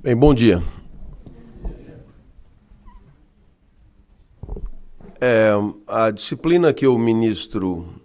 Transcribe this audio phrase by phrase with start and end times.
[0.00, 0.62] Bem, bom dia.
[5.20, 5.50] É,
[5.88, 8.00] a disciplina que eu ministro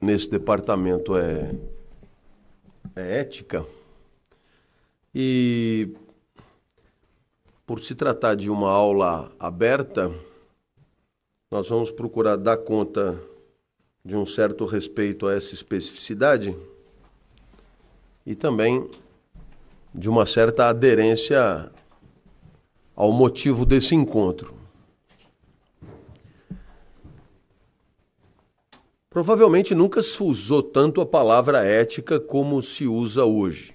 [0.00, 1.56] nesse departamento é,
[2.94, 3.66] é ética.
[5.12, 5.92] E
[7.66, 10.08] por se tratar de uma aula aberta,
[11.50, 13.20] nós vamos procurar dar conta
[14.04, 16.56] de um certo respeito a essa especificidade
[18.24, 18.88] e também
[19.94, 21.70] de uma certa aderência
[22.94, 24.54] ao motivo desse encontro.
[29.10, 33.74] Provavelmente nunca se usou tanto a palavra ética como se usa hoje.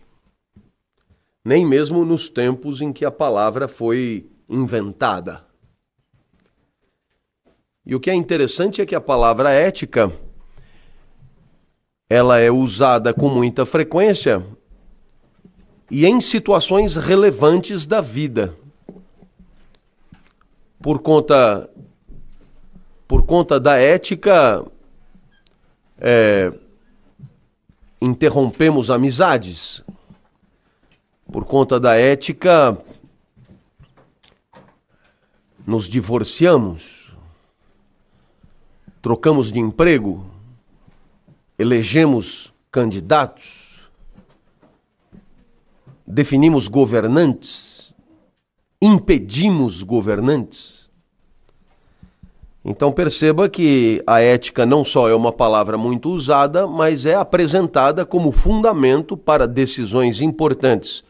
[1.46, 5.46] Nem mesmo nos tempos em que a palavra foi inventada.
[7.86, 10.12] E o que é interessante é que a palavra ética
[12.10, 14.44] ela é usada com muita frequência
[15.90, 18.56] e em situações relevantes da vida.
[20.82, 21.70] Por conta
[23.08, 24.66] por conta da ética
[25.98, 26.52] é,
[28.02, 29.84] interrompemos amizades.
[31.32, 32.78] Por conta da ética
[35.66, 37.14] nos divorciamos.
[39.02, 40.26] Trocamos de emprego,
[41.58, 43.57] elegemos candidatos
[46.08, 47.94] definimos governantes,
[48.82, 50.88] impedimos governantes.
[52.64, 58.06] Então perceba que a ética não só é uma palavra muito usada, mas é apresentada
[58.06, 61.04] como fundamento para decisões importantes,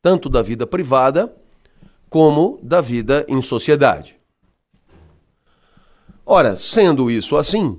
[0.00, 1.34] tanto da vida privada
[2.08, 4.18] como da vida em sociedade.
[6.24, 7.78] Ora, sendo isso assim,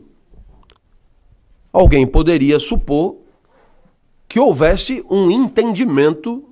[1.71, 3.17] alguém poderia supor
[4.27, 6.50] que houvesse um entendimento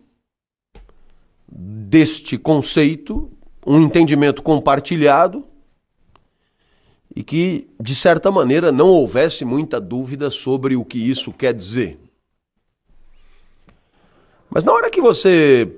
[1.51, 3.31] deste conceito,
[3.65, 5.45] um entendimento compartilhado
[7.15, 11.99] e que, de certa maneira, não houvesse muita dúvida sobre o que isso quer dizer.
[14.49, 15.71] Mas na hora que você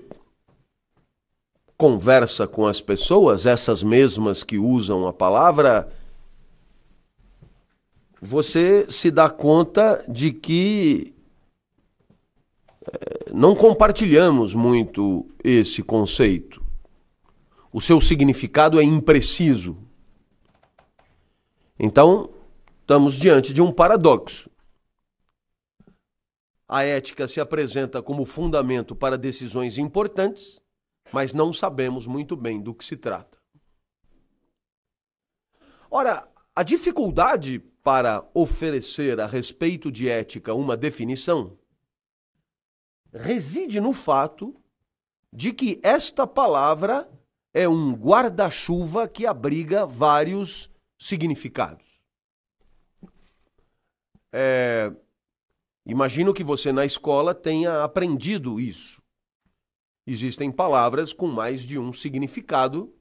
[1.77, 5.91] conversa com as pessoas, essas mesmas que usam a palavra,
[8.21, 11.13] você se dá conta de que
[13.33, 16.63] não compartilhamos muito esse conceito.
[17.71, 19.77] O seu significado é impreciso.
[21.79, 22.29] Então,
[22.81, 24.49] estamos diante de um paradoxo.
[26.67, 30.59] A ética se apresenta como fundamento para decisões importantes,
[31.11, 33.37] mas não sabemos muito bem do que se trata.
[35.89, 41.57] Ora, a dificuldade para oferecer a respeito de ética uma definição
[43.13, 44.55] reside no fato
[45.31, 47.09] de que esta palavra
[47.53, 51.99] é um guarda-chuva que abriga vários significados.
[54.31, 54.93] É,
[55.85, 59.01] imagino que você na escola tenha aprendido isso.
[60.07, 62.93] Existem palavras com mais de um significado,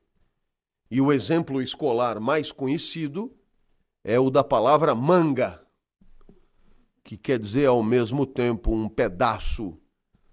[0.91, 3.33] e o exemplo escolar mais conhecido
[4.03, 5.65] é o da palavra manga,
[7.05, 9.80] que quer dizer ao mesmo tempo um pedaço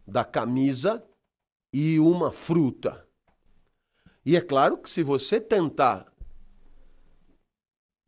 [0.08, 1.04] da camisa
[1.74, 3.06] e uma fruta.
[4.26, 6.12] E é claro que se você tentar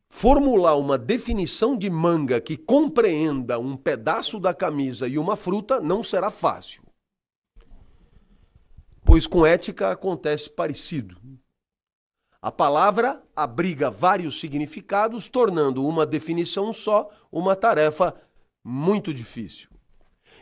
[0.08, 6.02] formular uma definição de manga que compreenda um pedaço da camisa e uma fruta, não
[6.02, 6.82] será fácil.
[9.04, 11.16] Pois com ética acontece parecido.
[12.42, 18.14] A palavra abriga vários significados, tornando uma definição só uma tarefa
[18.64, 19.68] muito difícil.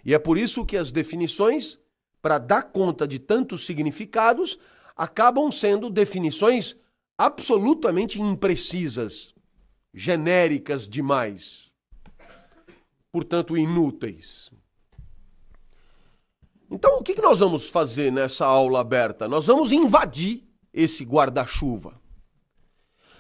[0.09, 1.79] E é por isso que as definições,
[2.23, 4.59] para dar conta de tantos significados,
[4.97, 6.79] acabam sendo definições
[7.19, 9.35] absolutamente imprecisas,
[9.93, 11.71] genéricas demais,
[13.13, 14.51] portanto inúteis.
[16.71, 19.29] Então, o que nós vamos fazer nessa aula aberta?
[19.29, 20.43] Nós vamos invadir
[20.73, 22.01] esse guarda-chuva.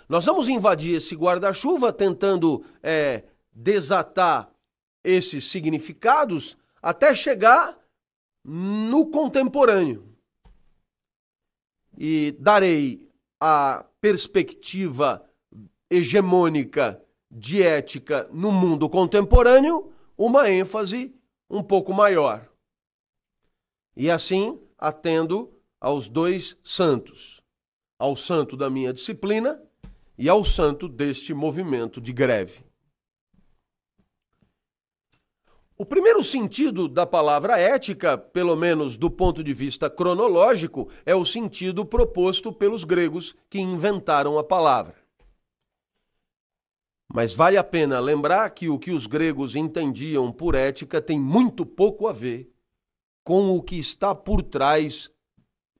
[0.08, 4.50] Nós vamos invadir esse guarda-chuva tentando é, desatar
[5.04, 6.56] esses significados
[6.88, 7.78] até chegar
[8.42, 10.16] no contemporâneo.
[11.98, 13.06] E darei
[13.38, 15.22] a perspectiva
[15.90, 16.98] hegemônica
[17.30, 21.14] de ética no mundo contemporâneo uma ênfase
[21.50, 22.48] um pouco maior.
[23.94, 27.42] E assim atendo aos dois santos,
[27.98, 29.62] ao santo da minha disciplina
[30.16, 32.67] e ao santo deste movimento de greve.
[35.80, 41.24] O primeiro sentido da palavra ética, pelo menos do ponto de vista cronológico, é o
[41.24, 44.96] sentido proposto pelos gregos que inventaram a palavra.
[47.08, 51.64] Mas vale a pena lembrar que o que os gregos entendiam por ética tem muito
[51.64, 52.52] pouco a ver
[53.22, 55.12] com o que está por trás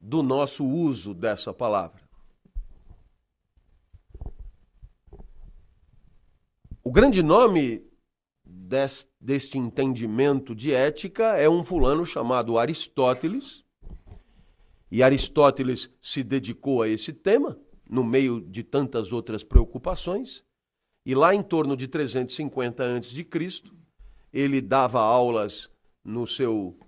[0.00, 2.08] do nosso uso dessa palavra.
[6.84, 7.87] O grande nome
[9.20, 13.64] deste entendimento de ética é um fulano chamado Aristóteles.
[14.90, 20.44] E Aristóteles se dedicou a esse tema, no meio de tantas outras preocupações.
[21.04, 23.26] E lá em torno de 350 a.C.,
[24.32, 25.70] ele dava aulas
[26.04, 26.78] no seu,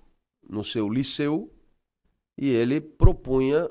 [0.47, 1.51] no seu liceu
[2.37, 3.69] e ele propunha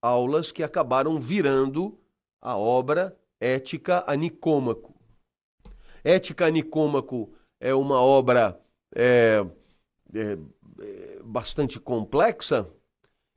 [0.00, 1.98] aulas que acabaram virando
[2.40, 4.91] a obra Ética a Nicômaco.
[6.04, 8.60] Ética Nicômaco é uma obra
[8.94, 9.44] é,
[10.14, 10.38] é,
[11.24, 12.68] bastante complexa,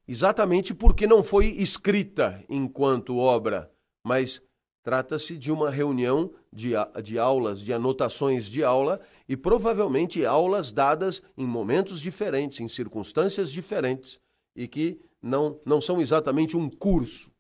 [0.08, 3.72] exatamente porque não foi escrita enquanto obra,
[4.04, 4.42] mas
[4.84, 6.74] trata-se de uma reunião de,
[7.04, 13.52] de aulas, de anotações de aula e provavelmente aulas dadas em momentos diferentes, em circunstâncias
[13.52, 14.20] diferentes
[14.56, 17.32] e que não, não são exatamente um curso.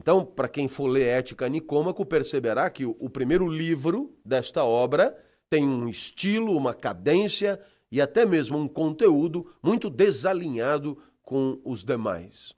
[0.00, 5.14] Então, para quem for ler Ética Nicômaco, perceberá que o, o primeiro livro desta obra
[5.50, 7.60] tem um estilo, uma cadência
[7.92, 12.54] e até mesmo um conteúdo muito desalinhado com os demais.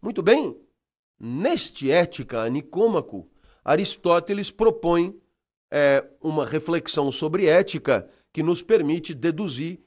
[0.00, 0.58] Muito bem,
[1.20, 3.28] neste Ética Nicômaco,
[3.62, 5.20] Aristóteles propõe
[5.70, 9.78] é, uma reflexão sobre ética que nos permite deduzir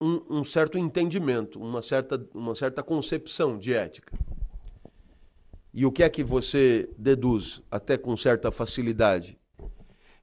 [0.00, 4.12] um, um certo entendimento, uma certa, uma certa concepção de ética.
[5.76, 9.36] E o que é que você deduz, até com certa facilidade?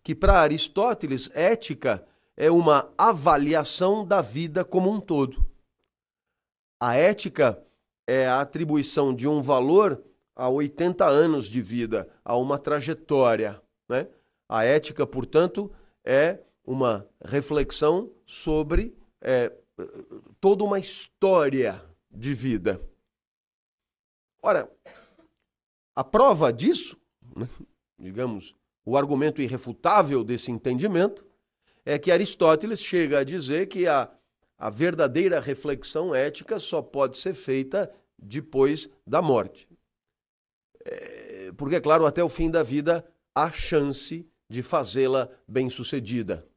[0.01, 2.07] Que para Aristóteles, ética
[2.38, 5.45] é uma avaliação da vida como um todo.
[6.80, 7.62] A ética
[8.07, 10.01] é a atribuição de um valor
[10.33, 13.62] a 80 anos de vida, a uma trajetória.
[13.89, 14.07] Né?
[14.47, 15.69] A ética, portanto,
[16.06, 19.51] é uma reflexão sobre é,
[20.39, 22.81] toda uma história de vida.
[24.42, 24.71] Ora,
[25.95, 26.97] a prova disso,
[27.35, 27.47] né,
[27.99, 28.55] digamos,
[28.85, 31.25] o argumento irrefutável desse entendimento,
[31.85, 34.09] é que Aristóteles chega a dizer que a,
[34.57, 39.67] a verdadeira reflexão ética só pode ser feita depois da morte.
[40.85, 43.05] É, porque, é claro, até o fim da vida
[43.35, 46.47] há chance de fazê-la bem-sucedida.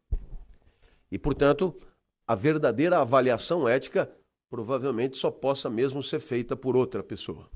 [1.10, 1.78] E, portanto,
[2.26, 4.10] a verdadeira avaliação ética
[4.50, 7.50] provavelmente só possa mesmo ser feita por outra pessoa.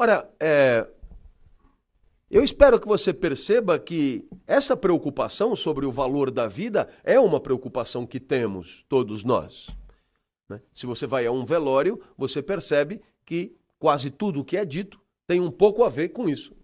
[0.00, 0.86] Ora, é,
[2.30, 7.40] eu espero que você perceba que essa preocupação sobre o valor da vida é uma
[7.40, 9.66] preocupação que temos, todos nós.
[10.48, 10.60] Né?
[10.72, 15.00] Se você vai a um velório, você percebe que quase tudo o que é dito
[15.26, 16.54] tem um pouco a ver com isso.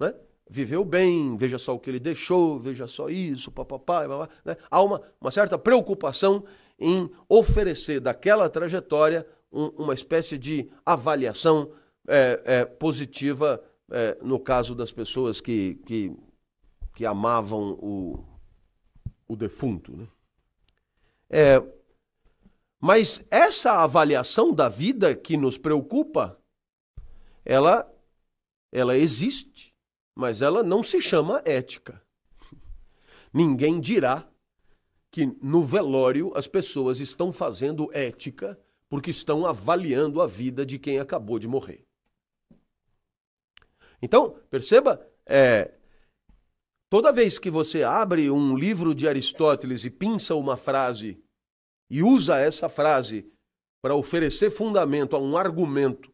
[0.00, 0.14] Né?
[0.48, 4.56] Viveu bem, veja só o que ele deixou, veja só isso, papapá, papá, né?
[4.70, 6.44] Há uma, uma certa preocupação
[6.78, 11.70] em oferecer daquela trajetória um, uma espécie de avaliação
[12.08, 16.12] é, é, positiva é, no caso das pessoas que, que,
[16.94, 18.24] que amavam o,
[19.28, 19.96] o defunto.
[19.96, 20.06] Né?
[21.30, 21.62] É,
[22.80, 26.38] mas essa avaliação da vida que nos preocupa,
[27.44, 27.90] ela,
[28.70, 29.74] ela existe,
[30.14, 32.02] mas ela não se chama ética.
[33.32, 34.28] Ninguém dirá
[35.10, 38.58] que no velório as pessoas estão fazendo ética
[38.88, 41.83] porque estão avaliando a vida de quem acabou de morrer.
[44.04, 45.72] Então, perceba, é,
[46.90, 51.24] toda vez que você abre um livro de Aristóteles e pinça uma frase
[51.90, 53.32] e usa essa frase
[53.82, 56.12] para oferecer fundamento a um argumento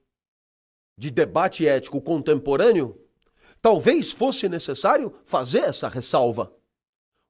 [0.97, 2.97] de debate ético contemporâneo,
[3.61, 6.54] talvez fosse necessário fazer essa ressalva.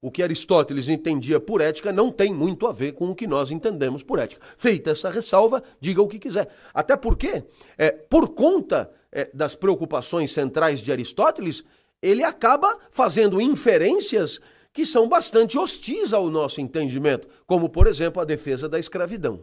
[0.02, 3.50] O que Aristóteles entendia por ética não tem muito a ver com o que nós
[3.50, 4.44] entendemos por ética.
[4.58, 6.54] Feita essa ressalva, diga o que quiser.
[6.74, 7.44] Até porque,
[7.78, 11.64] é, por conta é, das preocupações centrais de Aristóteles,
[12.02, 14.40] ele acaba fazendo inferências
[14.72, 19.40] que são bastante hostis ao nosso entendimento, como, por exemplo, a defesa da escravidão.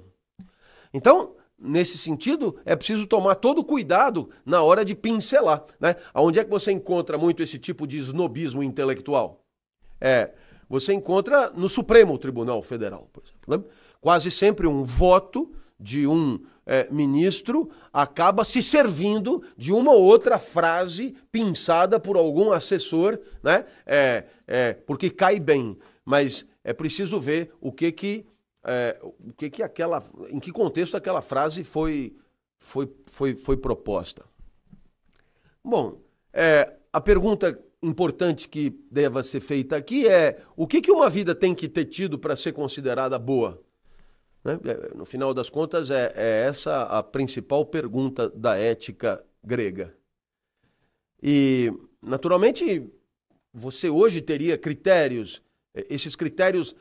[0.94, 5.66] Então, nesse sentido, é preciso tomar todo cuidado na hora de pincelar.
[5.80, 5.96] Né?
[6.16, 9.44] Onde é que você encontra muito esse tipo de snobismo intelectual?
[10.00, 10.32] É,
[10.70, 13.42] você encontra no Supremo Tribunal Federal, por exemplo.
[13.48, 13.64] Né?
[14.00, 20.38] Quase sempre um voto de um é, ministro acaba se servindo de uma ou outra
[20.38, 23.66] frase pinçada por algum assessor, né?
[23.88, 25.76] É, é, porque cai bem.
[26.06, 28.26] mas é preciso ver o que que,
[28.64, 32.16] é, o que, que aquela, em que contexto aquela frase foi,
[32.60, 34.24] foi, foi, foi proposta.
[35.64, 36.00] Bom,
[36.32, 41.34] é, a pergunta importante que deva ser feita aqui é o que, que uma vida
[41.34, 43.60] tem que ter tido para ser considerada boa?
[44.48, 44.58] Né?
[44.64, 49.94] É, no final das contas, é, é essa a principal pergunta da ética grega.
[51.22, 52.90] E, naturalmente,
[53.54, 55.42] você hoje teria critérios,
[55.74, 56.74] é, esses critérios,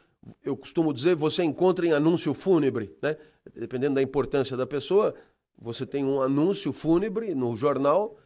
[0.45, 3.17] eu costumo dizer, você encontra em anúncio fúnebre, né?
[3.55, 5.15] Dependendo da importância da pessoa,
[5.59, 8.19] você tem um anúncio fúnebre no jornal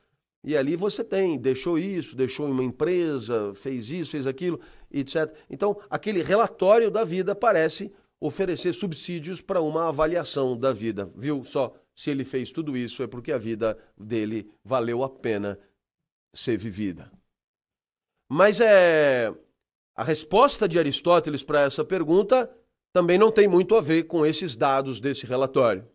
[0.42, 4.59] e ali você tem, deixou isso, deixou em uma empresa, fez isso, fez aquilo,
[4.90, 5.32] etc.
[5.49, 11.11] Então, aquele relatório da vida parece oferecer subsídios para uma avaliação da vida.
[11.17, 11.75] Viu só?
[11.95, 15.59] Se ele fez tudo isso é porque a vida dele valeu a pena
[16.33, 17.11] ser vivida.
[18.29, 19.35] Mas é
[19.95, 22.50] a resposta de Aristóteles para essa pergunta
[22.93, 25.89] também não tem muito a ver com esses dados desse relatório.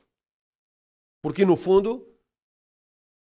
[1.22, 2.08] Porque, no fundo,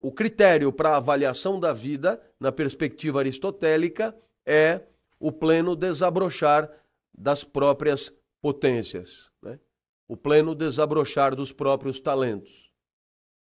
[0.01, 4.17] o critério para avaliação da vida, na perspectiva aristotélica,
[4.47, 4.83] é
[5.19, 6.71] o pleno desabrochar
[7.17, 9.59] das próprias potências, né?
[10.07, 12.71] o pleno desabrochar dos próprios talentos.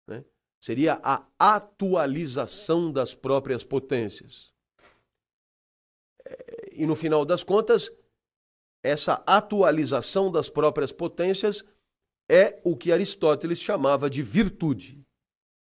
[0.07, 0.25] Né?
[0.61, 4.53] Seria a atualização das próprias potências.
[6.25, 7.91] É, e no final das contas,
[8.83, 11.65] essa atualização das próprias potências
[12.29, 15.05] é o que Aristóteles chamava de virtude.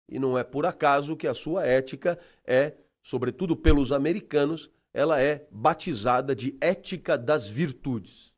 [0.07, 5.47] E não é por acaso que a sua ética é, sobretudo pelos americanos, ela é
[5.51, 8.28] batizada de ética das virtudes.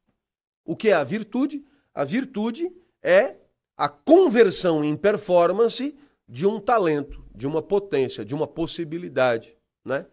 [0.65, 1.63] O que é a virtude?
[1.93, 3.35] A virtude é
[3.75, 5.95] a conversão em performance
[6.27, 9.57] de um talento, de uma potência, de uma possibilidade.
[9.83, 10.05] Né?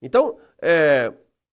[0.00, 1.12] Então, é,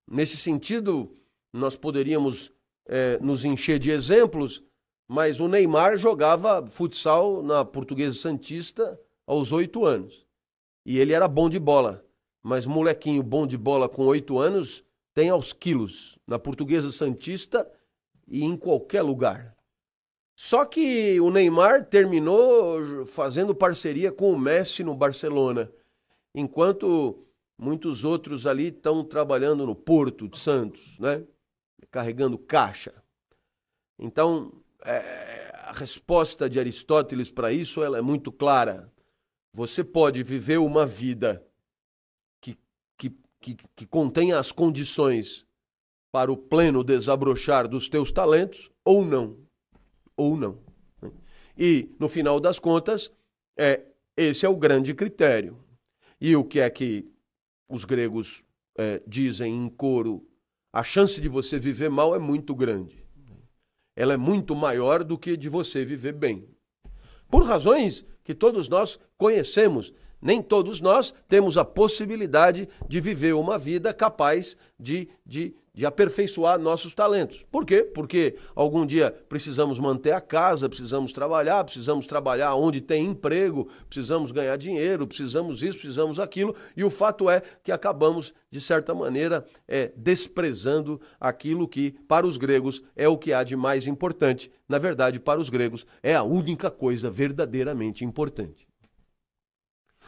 [0.10, 1.15] nesse sentido,
[1.51, 2.51] nós poderíamos
[2.86, 4.63] é, nos encher de exemplos,
[5.07, 10.25] mas o Neymar jogava futsal na Portuguesa Santista aos oito anos.
[10.86, 12.05] E ele era bom de bola.
[12.41, 14.83] Mas molequinho bom de bola com oito anos
[15.13, 16.19] tem aos quilos.
[16.27, 17.69] Na Portuguesa Santista
[18.27, 19.56] e em qualquer lugar.
[20.36, 25.72] Só que o Neymar terminou fazendo parceria com o Messi no Barcelona,
[26.34, 27.25] enquanto
[27.58, 31.24] muitos outros ali estão trabalhando no Porto de Santos, né?
[31.92, 32.94] carregando caixa.
[34.00, 34.51] Então,
[34.84, 38.92] é, a resposta de Aristóteles para isso ela é muito clara.
[39.53, 41.46] Você pode viver uma vida
[42.42, 42.58] que,
[42.98, 45.46] que, que, que contenha as condições
[46.13, 49.36] para o pleno desabrochar dos teus talentos ou não.
[50.15, 50.60] Ou não.
[51.58, 53.12] E, no final das contas,
[53.58, 53.82] é,
[54.15, 55.58] esse é o grande critério.
[56.22, 57.12] E o que é que
[57.67, 58.43] os gregos
[58.77, 60.24] é, dizem em coro?
[60.72, 63.03] A chance de você viver mal é muito grande.
[63.96, 66.48] Ela é muito maior do que de você viver bem.
[67.27, 69.91] Por razões que todos nós conhecemos.
[70.22, 76.60] Nem todos nós temos a possibilidade de viver uma vida capaz de, de de aperfeiçoar
[76.60, 77.44] nossos talentos.
[77.51, 77.82] Por quê?
[77.82, 84.32] Porque algum dia precisamos manter a casa, precisamos trabalhar, precisamos trabalhar onde tem emprego, precisamos
[84.32, 89.44] ganhar dinheiro, precisamos isso, precisamos aquilo, e o fato é que acabamos, de certa maneira,
[89.68, 94.51] é, desprezando aquilo que, para os gregos, é o que há de mais importante.
[94.70, 98.68] Na verdade, para os gregos, é a única coisa verdadeiramente importante.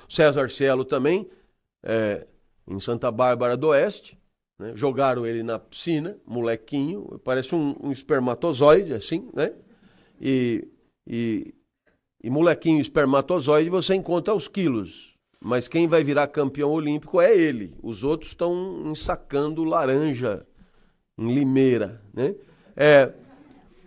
[0.08, 1.28] César Cielo também,
[1.82, 2.28] é,
[2.68, 4.16] em Santa Bárbara do Oeste,
[4.58, 4.72] né?
[4.76, 9.54] Jogaram ele na piscina, molequinho, parece um, um espermatozoide, assim, né?
[10.20, 10.68] E,
[11.06, 11.54] e,
[12.24, 15.16] e molequinho espermatozoide você encontra os quilos.
[15.40, 17.76] Mas quem vai virar campeão olímpico é ele.
[17.84, 20.46] Os outros estão ensacando laranja
[21.18, 22.34] em limeira, né?
[22.76, 23.14] É,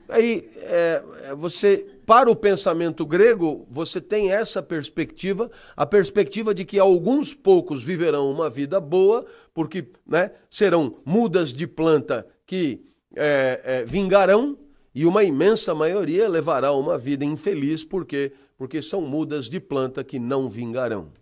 [0.08, 6.78] aí é você para o pensamento grego, você tem essa perspectiva, a perspectiva de que
[6.78, 12.82] alguns poucos viverão uma vida boa, porque né, serão mudas de planta que
[13.14, 14.56] é, é, vingarão,
[14.94, 20.18] e uma imensa maioria levará uma vida infeliz, porque, porque são mudas de planta que
[20.18, 21.12] não vingarão.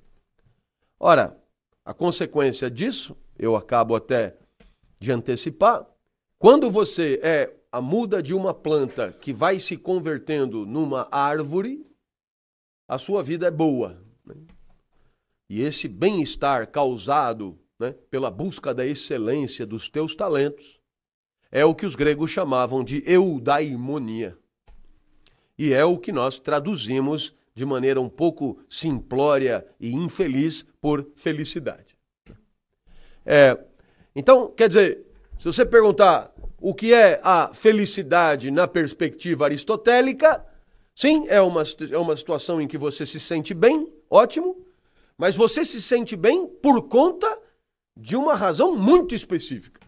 [1.00, 1.36] Ora,
[1.84, 4.36] a consequência disso, eu acabo até
[5.00, 5.84] de antecipar,
[6.38, 11.86] quando você é a muda de uma planta que vai se convertendo numa árvore,
[12.88, 14.02] a sua vida é boa.
[14.24, 14.34] Né?
[15.46, 20.80] E esse bem-estar causado né, pela busca da excelência dos teus talentos
[21.52, 24.38] é o que os gregos chamavam de eudaimonia.
[25.58, 31.94] E é o que nós traduzimos de maneira um pouco simplória e infeliz por felicidade.
[33.22, 33.62] É,
[34.14, 35.04] então, quer dizer,
[35.38, 40.44] se você perguntar o que é a felicidade na perspectiva aristotélica,
[40.94, 44.66] sim, é uma, é uma situação em que você se sente bem, ótimo,
[45.18, 47.26] mas você se sente bem por conta
[47.96, 49.80] de uma razão muito específica.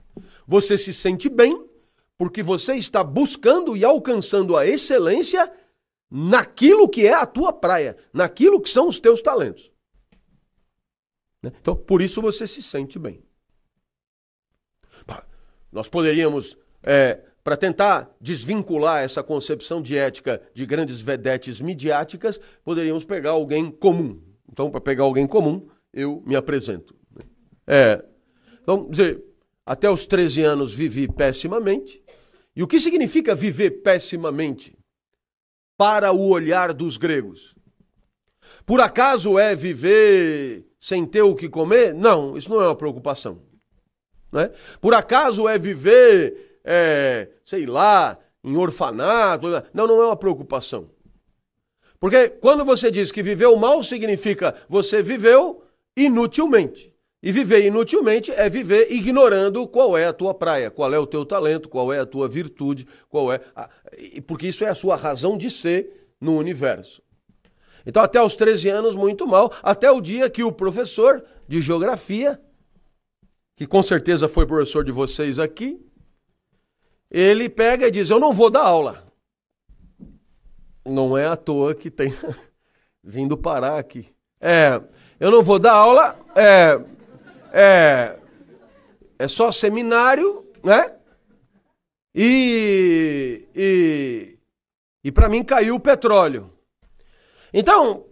[0.47, 1.67] Você se sente bem
[2.17, 5.51] porque você está buscando e alcançando a excelência
[6.11, 9.71] naquilo que é a tua praia, naquilo que são os teus talentos.
[11.43, 11.53] Né?
[11.61, 13.23] Então, por isso você se sente bem.
[15.73, 23.05] Nós poderíamos, é, para tentar desvincular essa concepção de ética de grandes vedetes midiáticas, poderíamos
[23.05, 24.21] pegar alguém comum.
[24.51, 26.95] Então, para pegar alguém comum, eu me apresento.
[27.67, 28.05] É,
[28.63, 29.23] então, dizer,
[29.65, 32.03] até os 13 anos vivi pessimamente.
[32.57, 34.77] E o que significa viver pessimamente
[35.77, 37.55] para o olhar dos gregos?
[38.65, 41.95] Por acaso é viver sem ter o que comer?
[41.95, 43.43] Não, isso não é uma preocupação.
[44.33, 44.51] Né?
[44.81, 49.49] Por acaso é viver, é, sei lá, em orfanato?
[49.73, 50.91] Não, não é uma preocupação.
[52.01, 55.65] Porque quando você diz que viveu mal, significa você viveu
[55.97, 56.95] inutilmente.
[57.21, 61.27] E viver inutilmente é viver ignorando qual é a tua praia, qual é o teu
[61.27, 63.41] talento, qual é a tua virtude, qual é.
[63.57, 63.69] A...
[64.25, 67.03] Porque isso é a sua razão de ser no universo.
[67.85, 72.41] Então, até os 13 anos, muito mal, até o dia que o professor de geografia
[73.59, 75.85] que com certeza foi professor de vocês aqui,
[77.11, 79.05] ele pega e diz: Eu não vou dar aula.
[80.87, 82.15] Não é à toa que tem
[83.03, 84.15] vindo parar aqui.
[84.41, 84.81] É,
[85.19, 86.81] eu não vou dar aula, é,
[87.53, 88.19] é,
[89.19, 90.95] é só seminário, né?
[92.15, 94.39] E, e,
[95.03, 96.53] e para mim caiu o petróleo.
[97.53, 98.07] Então,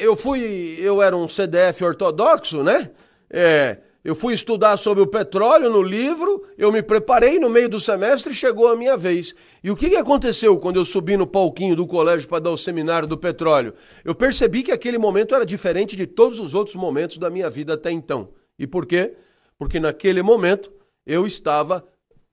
[0.00, 2.90] eu fui, eu era um CDF ortodoxo, né?
[3.28, 7.80] É, eu fui estudar sobre o petróleo no livro, eu me preparei no meio do
[7.80, 9.34] semestre chegou a minha vez.
[9.62, 12.58] E o que, que aconteceu quando eu subi no palquinho do colégio para dar o
[12.58, 13.72] seminário do petróleo?
[14.04, 17.72] Eu percebi que aquele momento era diferente de todos os outros momentos da minha vida
[17.72, 18.28] até então.
[18.58, 19.14] E por quê?
[19.56, 20.70] Porque naquele momento
[21.06, 21.82] eu estava,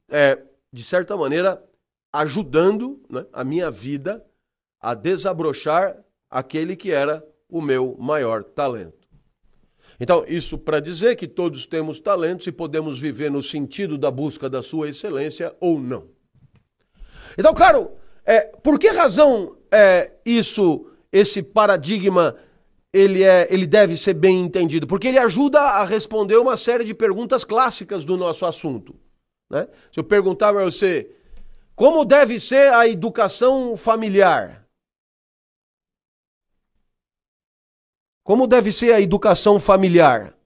[0.10, 0.40] é,
[0.74, 1.64] de certa maneira,
[2.12, 4.22] ajudando né, a minha vida
[4.82, 9.01] a desabrochar aquele que era o meu maior talento.
[10.02, 14.50] Então, isso para dizer que todos temos talentos e podemos viver no sentido da busca
[14.50, 16.08] da sua excelência ou não.
[17.38, 17.92] Então, claro,
[18.26, 22.36] é, por que razão é, isso, esse paradigma,
[22.92, 24.88] ele, é, ele deve ser bem entendido?
[24.88, 28.96] Porque ele ajuda a responder uma série de perguntas clássicas do nosso assunto.
[29.52, 29.68] Né?
[29.92, 31.12] Se eu perguntar para você,
[31.76, 34.61] como deve ser a educação familiar?
[38.24, 40.38] Como deve ser a educação familiar?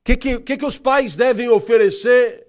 [0.00, 2.48] O que, que, que, que os pais devem oferecer?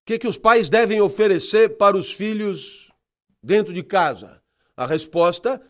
[0.00, 2.90] O que, que os pais devem oferecer para os filhos
[3.42, 4.42] dentro de casa?
[4.74, 5.60] A resposta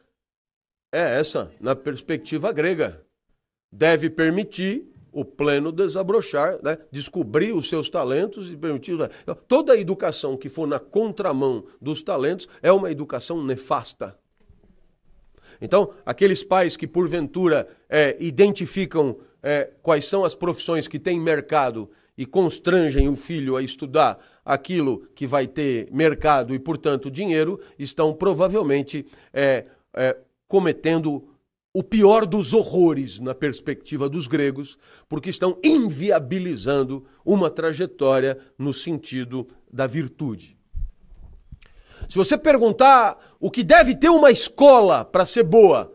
[0.92, 3.04] é essa, na perspectiva grega.
[3.72, 6.78] Deve permitir o pleno desabrochar, né?
[6.90, 8.96] descobrir os seus talentos e permitir.
[9.46, 14.16] Toda educação que for na contramão dos talentos é uma educação nefasta.
[15.60, 21.90] Então, aqueles pais que porventura é, identificam é, quais são as profissões que têm mercado
[22.16, 28.12] e constrangem o filho a estudar aquilo que vai ter mercado e, portanto, dinheiro, estão
[28.12, 30.16] provavelmente é, é
[30.48, 31.27] cometendo
[31.72, 34.78] o pior dos horrores na perspectiva dos gregos,
[35.08, 40.56] porque estão inviabilizando uma trajetória no sentido da virtude.
[42.08, 45.92] Se você perguntar o que deve ter uma escola para ser boa,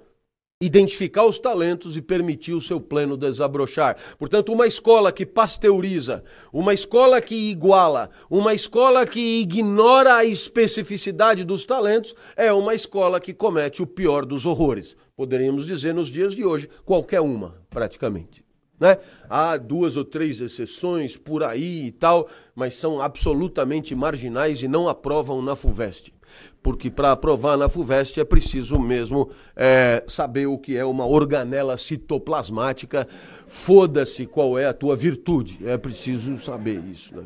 [0.61, 3.97] identificar os talentos e permitir o seu pleno desabrochar.
[4.17, 11.43] Portanto, uma escola que pasteuriza, uma escola que iguala, uma escola que ignora a especificidade
[11.43, 16.33] dos talentos, é uma escola que comete o pior dos horrores poderíamos dizer nos dias
[16.33, 18.43] de hoje, qualquer uma, praticamente.
[18.79, 18.97] Né?
[19.29, 24.89] Há duas ou três exceções por aí e tal, mas são absolutamente marginais e não
[24.89, 26.13] aprovam na FUVEST.
[26.61, 31.77] Porque para aprovar na FUVEST é preciso mesmo é, saber o que é uma organela
[31.77, 33.07] citoplasmática.
[33.47, 35.59] Foda-se qual é a tua virtude.
[35.63, 37.15] É preciso saber isso.
[37.15, 37.25] Né?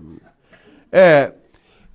[0.91, 1.33] É,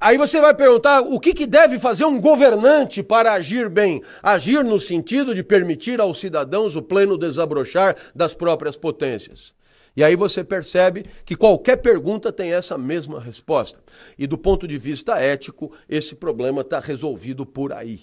[0.04, 4.02] Aí você vai perguntar o que, que deve fazer um governante para agir bem?
[4.20, 9.54] Agir no sentido de permitir aos cidadãos o pleno desabrochar das próprias potências.
[9.96, 13.78] E aí você percebe que qualquer pergunta tem essa mesma resposta.
[14.18, 18.02] E do ponto de vista ético, esse problema está resolvido por aí.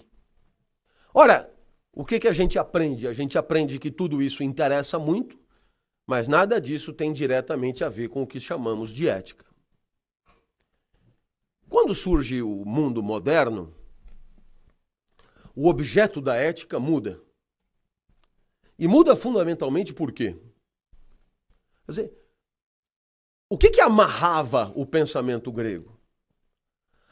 [1.14, 1.50] Ora,
[1.94, 3.08] O que, que a gente aprende?
[3.08, 5.38] A gente aprende que tudo isso interessa muito,
[6.08, 9.46] mas nada disso tem diretamente a ver com o que chamamos de ética.
[11.70, 13.72] Quando surge o mundo moderno,
[15.56, 17.22] o objeto da ética muda.
[18.78, 20.36] E muda fundamentalmente por quê?
[21.86, 22.14] Quer dizer,
[23.48, 26.00] o que, que amarrava o pensamento grego?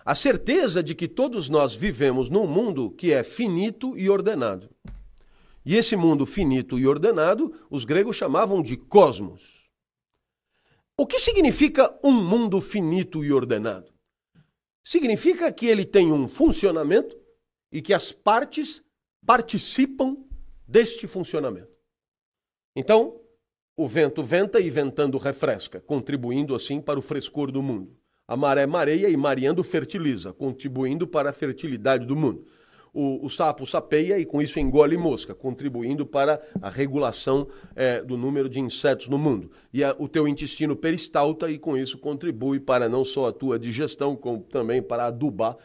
[0.03, 4.69] A certeza de que todos nós vivemos num mundo que é finito e ordenado.
[5.65, 9.69] E esse mundo finito e ordenado, os gregos chamavam de cosmos.
[10.97, 13.96] O que significa um mundo finito e ordenado?
[14.87, 17.13] Significa que ele tem um funcionamento
[17.69, 18.81] e que as partes
[19.25, 20.15] participam
[20.65, 21.75] deste funcionamento.
[22.73, 23.19] Então,
[23.75, 27.99] o vento venta e ventando refresca, contribuindo assim para o frescor do mundo.
[28.25, 32.47] A maré mareia e mareando fertiliza, contribuindo para a fertilidade do mundo
[32.97, 38.17] o, o sapo sapeia e com isso engole mosca, contribuindo para a regulação é, do
[38.17, 39.51] número de insetos no mundo.
[39.71, 43.59] E a, o teu intestino peristalta e com isso contribui para não só a tua
[43.59, 45.55] digestão, como também para adubar,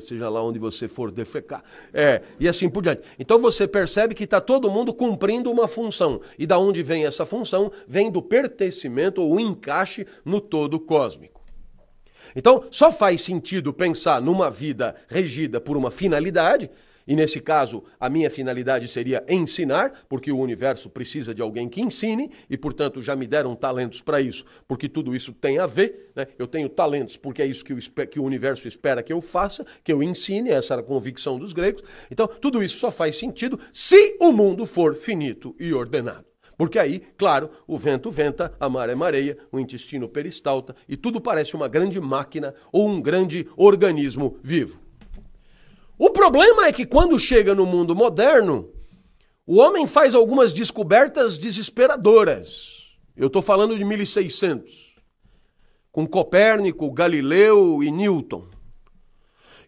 [0.00, 1.62] seja lá onde você for defecar.
[1.92, 3.02] É, e assim por diante.
[3.18, 6.22] Então você percebe que está todo mundo cumprindo uma função.
[6.38, 7.70] E da onde vem essa função?
[7.86, 11.33] Vem do pertencimento ou encaixe no todo cósmico.
[12.34, 16.70] Então, só faz sentido pensar numa vida regida por uma finalidade,
[17.06, 21.80] e nesse caso, a minha finalidade seria ensinar, porque o universo precisa de alguém que
[21.80, 26.12] ensine, e portanto já me deram talentos para isso, porque tudo isso tem a ver.
[26.16, 26.26] Né?
[26.38, 27.74] Eu tenho talentos porque é isso que
[28.06, 31.52] que o universo espera que eu faça, que eu ensine, essa era a convicção dos
[31.52, 31.82] gregos.
[32.10, 36.33] Então, tudo isso só faz sentido se o mundo for finito e ordenado.
[36.56, 41.54] Porque aí, claro, o vento venta, a maré mareia, o intestino peristalta e tudo parece
[41.54, 44.78] uma grande máquina ou um grande organismo vivo.
[45.98, 48.68] O problema é que quando chega no mundo moderno,
[49.46, 52.96] o homem faz algumas descobertas desesperadoras.
[53.16, 54.94] Eu estou falando de 1600,
[55.92, 58.53] com Copérnico, Galileu e Newton.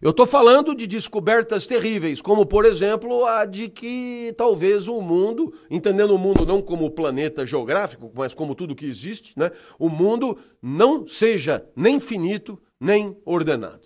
[0.01, 5.53] Eu estou falando de descobertas terríveis, como por exemplo a de que talvez o mundo,
[5.69, 10.37] entendendo o mundo não como planeta geográfico, mas como tudo que existe, né, o mundo
[10.61, 13.81] não seja nem finito nem ordenado.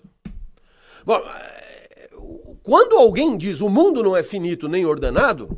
[1.05, 2.09] Bom, eh,
[2.61, 5.49] quando alguém diz o mundo não é finito nem ordenado,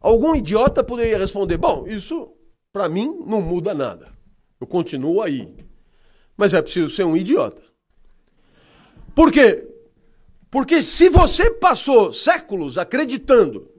[0.00, 2.32] algum idiota poderia responder: bom, isso
[2.72, 4.08] para mim não muda nada.
[4.60, 5.52] Eu continuo aí.
[6.36, 7.62] Mas é preciso ser um idiota.
[9.14, 9.69] Por quê?
[10.50, 13.70] Porque se você passou séculos acreditando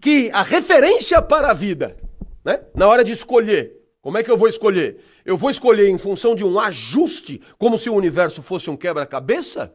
[0.00, 1.96] que a referência para a vida,
[2.44, 5.02] né, na hora de escolher, como é que eu vou escolher?
[5.24, 9.74] Eu vou escolher em função de um ajuste, como se o universo fosse um quebra-cabeça?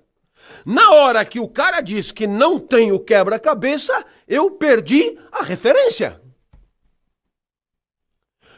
[0.65, 6.19] Na hora que o cara diz que não tem o quebra-cabeça, eu perdi a referência.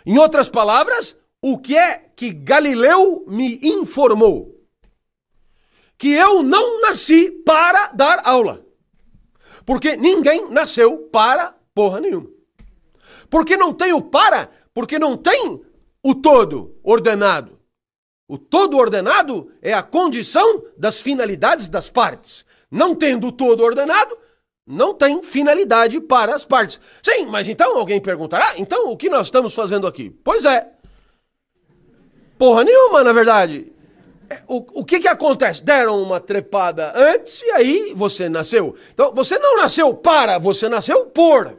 [0.06, 4.53] Em outras palavras, o que é que Galileu me informou?
[6.04, 8.62] Que eu não nasci para dar aula.
[9.66, 12.28] Porque ninguém nasceu para porra nenhuma.
[13.30, 15.62] Porque não tem o para, porque não tem
[16.04, 17.58] o todo ordenado.
[18.28, 22.46] O todo ordenado é a condição das finalidades das partes.
[22.70, 24.18] Não tendo o todo ordenado,
[24.68, 26.82] não tem finalidade para as partes.
[27.02, 30.10] Sim, mas então alguém perguntará: então o que nós estamos fazendo aqui?
[30.22, 30.70] Pois é.
[32.38, 33.73] Porra nenhuma, na verdade.
[34.34, 35.64] É, o, o que que acontece?
[35.64, 38.76] Deram uma trepada antes e aí você nasceu.
[38.92, 41.56] Então, você não nasceu para, você nasceu por.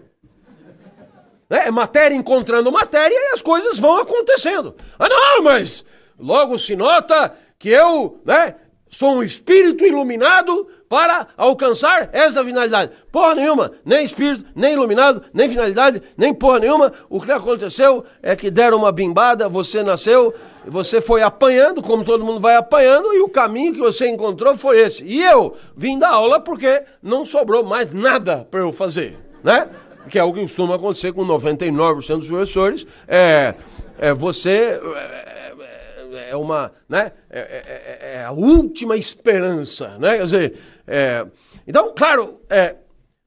[1.48, 1.66] Né?
[1.66, 4.74] É matéria encontrando matéria e as coisas vão acontecendo.
[4.98, 5.84] Ah, não, mas
[6.18, 8.56] logo se nota que eu, né,
[8.88, 12.92] sou um espírito iluminado para alcançar essa finalidade.
[13.12, 16.92] Porra nenhuma, nem espírito, nem iluminado, nem finalidade, nem porra nenhuma.
[17.08, 20.34] O que aconteceu é que deram uma bimbada, você nasceu,
[20.66, 24.80] você foi apanhando, como todo mundo vai apanhando, e o caminho que você encontrou foi
[24.80, 25.04] esse.
[25.04, 29.68] E eu vim da aula porque não sobrou mais nada para eu fazer, né?
[30.08, 32.86] Que é o que costuma acontecer com 99% dos professores.
[33.06, 33.54] É,
[33.98, 34.80] é você.
[34.96, 37.12] É, é uma, né?
[37.30, 40.16] É, é, é, é, a última esperança, né?
[40.16, 41.26] Quer dizer, é,
[41.66, 42.76] então, claro, é,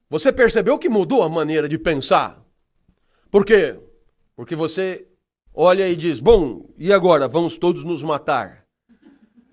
[0.08, 2.42] você percebeu que mudou a maneira de pensar?
[3.30, 3.76] Por quê?
[4.36, 5.07] Porque você
[5.60, 7.26] olha e diz: bom, e agora?
[7.26, 8.64] Vamos todos nos matar?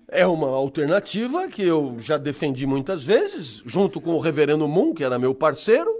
[0.06, 5.02] É uma alternativa que eu já defendi muitas vezes, junto com o reverendo Moon, que
[5.02, 5.92] era meu parceiro,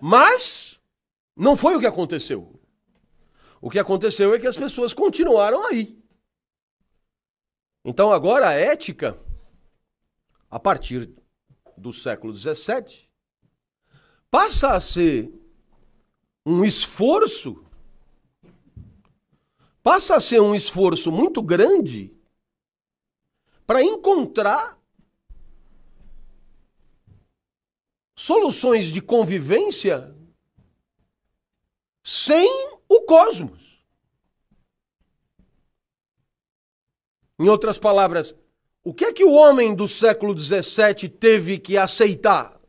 [0.00, 0.80] mas
[1.36, 2.58] não foi o que aconteceu.
[3.60, 6.02] O que aconteceu é que as pessoas continuaram aí.
[7.84, 9.18] Então agora a ética,
[10.50, 11.10] a partir
[11.76, 13.06] do século XVII,
[14.30, 15.30] passa a ser
[16.44, 17.65] um esforço,
[19.86, 22.12] passa a ser um esforço muito grande
[23.64, 24.76] para encontrar
[28.16, 30.12] soluções de convivência
[32.02, 32.48] sem
[32.88, 33.80] o cosmos.
[37.38, 38.34] Em outras palavras,
[38.82, 42.60] o que é que o homem do século XVII teve que aceitar?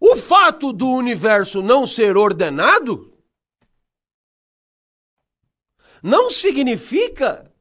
[0.00, 3.14] O fato do universo não ser ordenado
[6.06, 7.52] não significa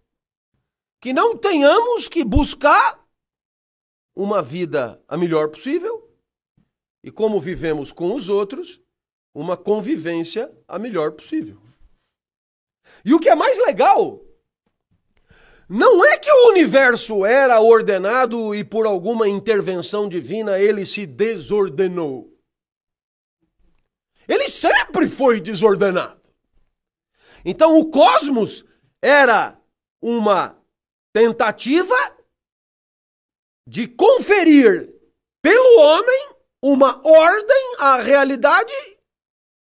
[1.01, 3.03] que não tenhamos que buscar
[4.15, 6.15] uma vida a melhor possível
[7.03, 8.79] e, como vivemos com os outros,
[9.34, 11.60] uma convivência a melhor possível.
[13.03, 14.23] E o que é mais legal
[15.67, 22.31] não é que o universo era ordenado e por alguma intervenção divina ele se desordenou.
[24.27, 26.24] Ele sempre foi desordenado.
[27.45, 28.65] Então o cosmos
[28.99, 29.55] era
[30.01, 30.60] uma
[31.13, 31.95] tentativa
[33.67, 34.91] de conferir
[35.41, 36.29] pelo homem
[36.62, 38.73] uma ordem à realidade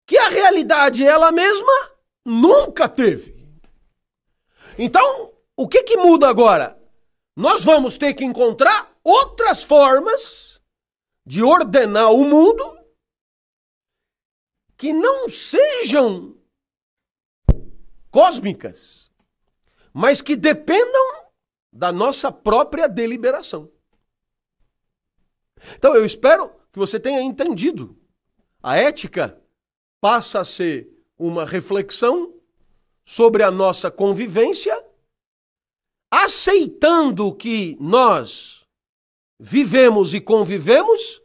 [0.06, 1.72] que a realidade ela mesma
[2.24, 3.32] nunca teve.
[4.78, 6.78] Então, o que, que muda agora?
[7.34, 10.60] Nós vamos ter que encontrar outras formas
[11.24, 12.78] de ordenar o mundo
[14.76, 16.36] que não sejam
[18.12, 19.10] cósmicas,
[19.92, 21.24] mas que dependam
[21.72, 23.72] da nossa própria deliberação.
[25.76, 27.96] Então eu espero que você tenha entendido.
[28.62, 29.42] A ética
[30.00, 32.34] passa a ser uma reflexão
[33.04, 34.84] sobre a nossa convivência
[36.10, 38.62] aceitando que nós
[39.40, 41.22] vivemos e convivemos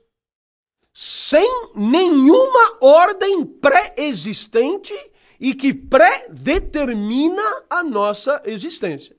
[0.93, 1.45] sem
[1.75, 4.93] nenhuma ordem pré-existente
[5.39, 9.15] e que pré-determina a nossa existência.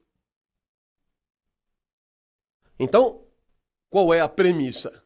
[2.78, 3.24] Então,
[3.90, 5.02] qual é a premissa?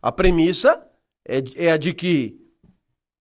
[0.00, 0.90] A premissa
[1.24, 2.44] é, é a de que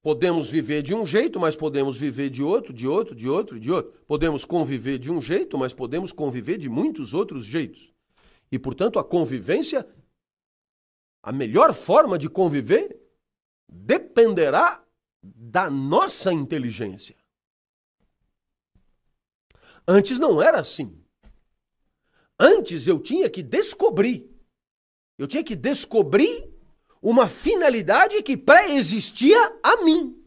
[0.03, 3.71] Podemos viver de um jeito, mas podemos viver de outro, de outro, de outro, de
[3.71, 3.93] outro.
[4.05, 7.89] Podemos conviver de um jeito, mas podemos conviver de muitos outros jeitos.
[8.51, 9.87] E, portanto, a convivência,
[11.23, 12.99] a melhor forma de conviver,
[13.69, 14.82] dependerá
[15.23, 17.15] da nossa inteligência.
[19.87, 21.01] Antes não era assim.
[22.37, 24.29] Antes eu tinha que descobrir.
[25.17, 26.51] Eu tinha que descobrir
[27.01, 30.21] uma finalidade que pré-existia a mim.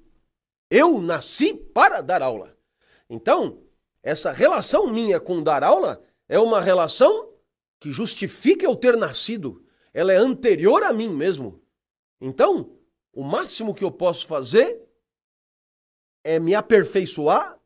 [0.71, 2.57] Eu nasci para dar aula.
[3.09, 3.63] Então,
[4.03, 7.33] essa relação minha com dar aula é uma relação
[7.81, 9.65] que justifica eu ter nascido.
[9.93, 11.63] Ela é anterior a mim mesmo.
[12.21, 12.79] Então,
[13.13, 14.86] o máximo que eu posso fazer
[16.27, 17.57] é me aperfeiçoar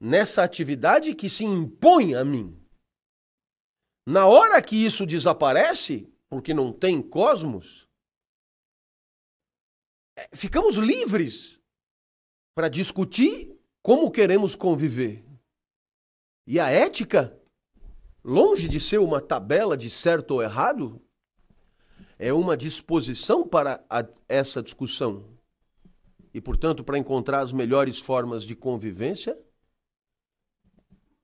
[0.00, 2.58] nessa atividade que se impõe a mim.
[4.06, 7.86] Na hora que isso desaparece, porque não tem cosmos,
[10.32, 11.60] ficamos livres
[12.54, 15.22] para discutir como queremos conviver.
[16.46, 17.38] E a ética,
[18.24, 20.98] longe de ser uma tabela de certo ou errado,
[22.18, 25.39] é uma disposição para a, essa discussão.
[26.32, 29.36] E, portanto, para encontrar as melhores formas de convivência,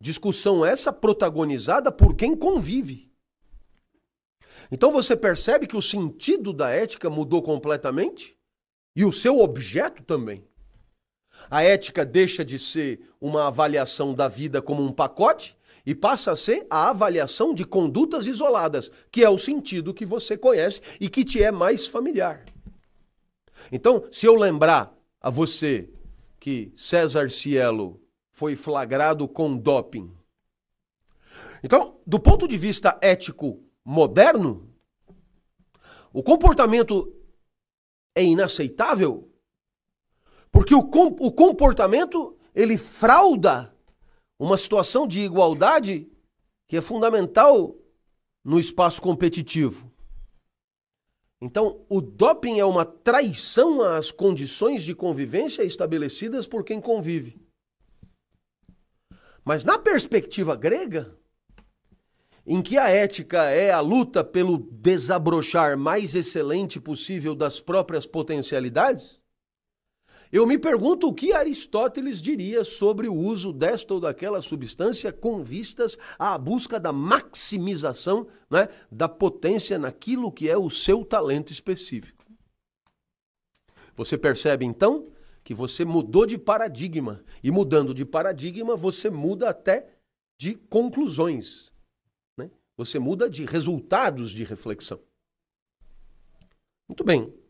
[0.01, 3.11] discussão essa protagonizada por quem convive.
[4.71, 8.37] Então você percebe que o sentido da ética mudou completamente?
[8.95, 10.45] E o seu objeto também.
[11.51, 16.37] A ética deixa de ser uma avaliação da vida como um pacote e passa a
[16.37, 21.25] ser a avaliação de condutas isoladas, que é o sentido que você conhece e que
[21.25, 22.45] te é mais familiar.
[23.71, 24.96] Então, se eu lembrar
[25.27, 25.91] a você
[26.39, 30.17] que César Cielo foi flagrado com doping.
[31.65, 34.73] Então, do ponto de vista ético moderno,
[36.13, 37.13] o comportamento
[38.15, 39.29] é inaceitável,
[40.53, 43.77] porque o, o comportamento ele frauda
[44.39, 46.09] uma situação de igualdade
[46.69, 47.77] que é fundamental
[48.45, 49.91] no espaço competitivo.
[51.41, 57.39] Então, o doping é uma traição às condições de convivência estabelecidas por quem convive.
[59.45, 61.17] Mas na perspectiva grega,
[62.47, 69.21] em que a ética é a luta pelo desabrochar mais excelente possível das próprias potencialidades?
[70.37, 75.43] Eu me pergunto o que Aristóteles diria sobre o uso desta ou daquela substância com
[75.43, 82.23] vistas à busca da maximização né, da potência naquilo que é o seu talento específico.
[83.95, 85.11] Você percebe então
[85.43, 87.25] que você mudou de paradigma.
[87.43, 89.89] E mudando de paradigma, você muda até
[90.39, 91.73] de conclusões.
[92.37, 92.51] Né?
[92.77, 95.01] Você muda de resultados de reflexão.
[96.87, 97.46] Muito bem.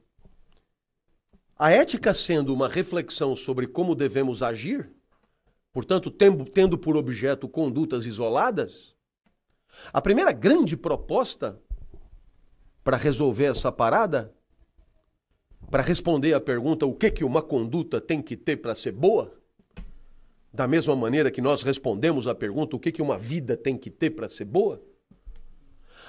[1.59, 4.91] A ética sendo uma reflexão sobre como devemos agir,
[5.73, 8.95] portanto, tendo por objeto condutas isoladas,
[9.91, 11.59] a primeira grande proposta
[12.85, 14.35] para resolver essa parada,
[15.71, 19.33] para responder à pergunta o que, que uma conduta tem que ter para ser boa,
[20.53, 23.91] da mesma maneira que nós respondemos à pergunta o que, que uma vida tem que
[23.91, 24.83] ter para ser boa,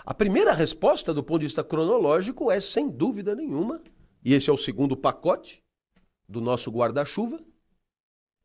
[0.05, 3.81] a primeira resposta do ponto de vista cronológico é, sem dúvida nenhuma,
[4.27, 5.63] e esse é o segundo pacote
[6.27, 7.39] do nosso guarda-chuva.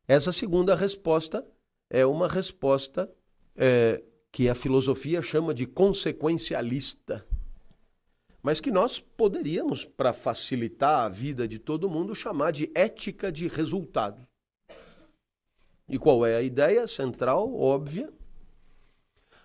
[0.06, 1.44] Essa segunda resposta
[1.90, 3.12] é uma resposta
[3.56, 7.26] é, que a filosofia chama de consequencialista,
[8.40, 13.48] mas que nós poderíamos, para facilitar a vida de todo mundo, chamar de ética de
[13.48, 14.24] resultado.
[15.88, 18.08] E qual é a ideia central, óbvia?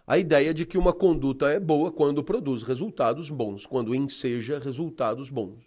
[0.05, 5.31] A ideia de que uma conduta é boa quando produz resultados bons, quando enseja resultados
[5.31, 5.66] bons.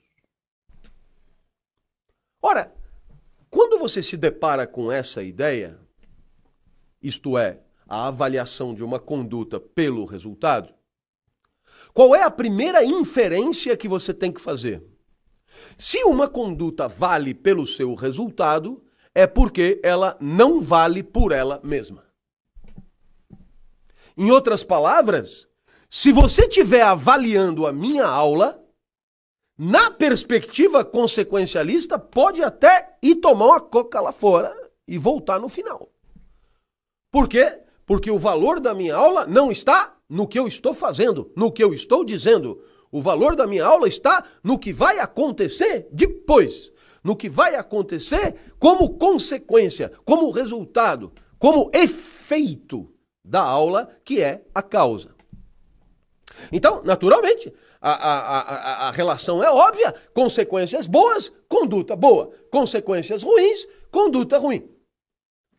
[2.43, 2.75] Ora,
[3.51, 5.79] quando você se depara com essa ideia,
[7.03, 10.73] isto é, a avaliação de uma conduta pelo resultado,
[11.93, 14.83] qual é a primeira inferência que você tem que fazer?
[15.77, 18.83] Se uma conduta vale pelo seu resultado,
[19.15, 22.05] é porque ela não vale por ela mesma.
[24.17, 25.49] Em outras palavras,
[25.89, 28.60] se você estiver avaliando a minha aula,
[29.63, 34.57] na perspectiva consequencialista, pode até ir tomar uma coca lá fora
[34.89, 35.93] e voltar no final.
[37.13, 37.61] Por quê?
[37.85, 41.63] Porque o valor da minha aula não está no que eu estou fazendo, no que
[41.63, 42.65] eu estou dizendo.
[42.91, 46.73] O valor da minha aula está no que vai acontecer depois,
[47.05, 52.91] no que vai acontecer como consequência, como resultado, como efeito
[53.23, 55.15] da aula, que é a causa.
[56.51, 62.31] Então, naturalmente, a, a, a, a relação é óbvia: consequências boas, conduta boa.
[62.51, 64.69] Consequências ruins, conduta ruim.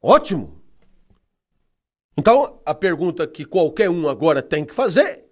[0.01, 0.61] Ótimo.
[2.17, 5.25] Então, a pergunta que qualquer um agora tem que fazer,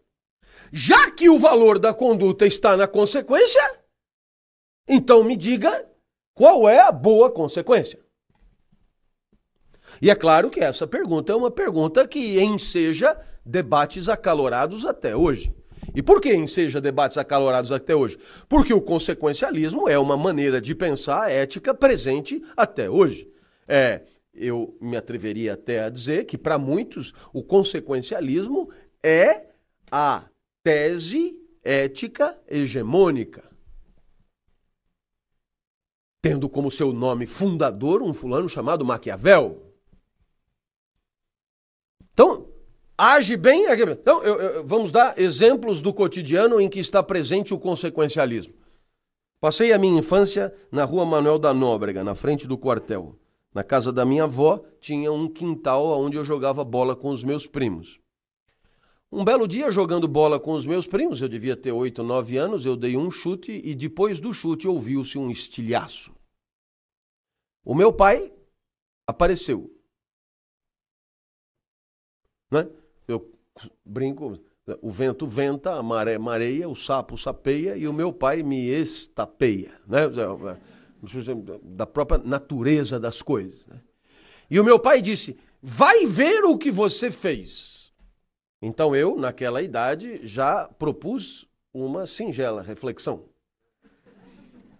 [0.71, 3.62] já que o valor da conduta está na consequência,
[4.88, 5.88] então me diga
[6.34, 7.99] qual é a boa consequência.
[10.02, 15.54] E é claro que essa pergunta é uma pergunta que enseja debates acalorados até hoje.
[15.95, 18.17] E por que enseja debates acalorados até hoje?
[18.47, 23.30] Porque o consequencialismo é uma maneira de pensar a ética presente até hoje.
[23.67, 28.69] É, eu me atreveria até a dizer que para muitos o consequencialismo
[29.04, 29.47] é
[29.91, 30.25] a
[30.63, 33.43] tese ética hegemônica.
[36.21, 39.73] Tendo como seu nome fundador um fulano chamado Maquiavel.
[42.13, 42.49] Então,
[43.00, 43.66] age bem.
[43.92, 48.54] Então, eu, eu, vamos dar exemplos do cotidiano em que está presente o consequencialismo.
[49.40, 53.18] Passei a minha infância na rua Manuel da Nóbrega, na frente do quartel.
[53.54, 57.48] Na casa da minha avó tinha um quintal onde eu jogava bola com os meus
[57.48, 58.00] primos.
[59.12, 62.64] Um belo dia, jogando bola com os meus primos, eu devia ter oito, nove anos,
[62.64, 66.14] eu dei um chute e depois do chute ouviu-se um estilhaço.
[67.66, 68.32] O meu pai
[69.08, 69.76] apareceu.
[72.52, 72.70] Né?
[73.86, 74.39] Brinco,
[74.82, 79.74] o vento venta, a maré mareia, o sapo sapeia e o meu pai me estapeia,
[79.88, 80.02] né?
[81.63, 83.65] Da própria natureza das coisas.
[83.65, 83.80] Né?
[84.50, 87.91] E o meu pai disse: vai ver o que você fez.
[88.62, 93.26] Então eu, naquela idade, já propus uma singela reflexão.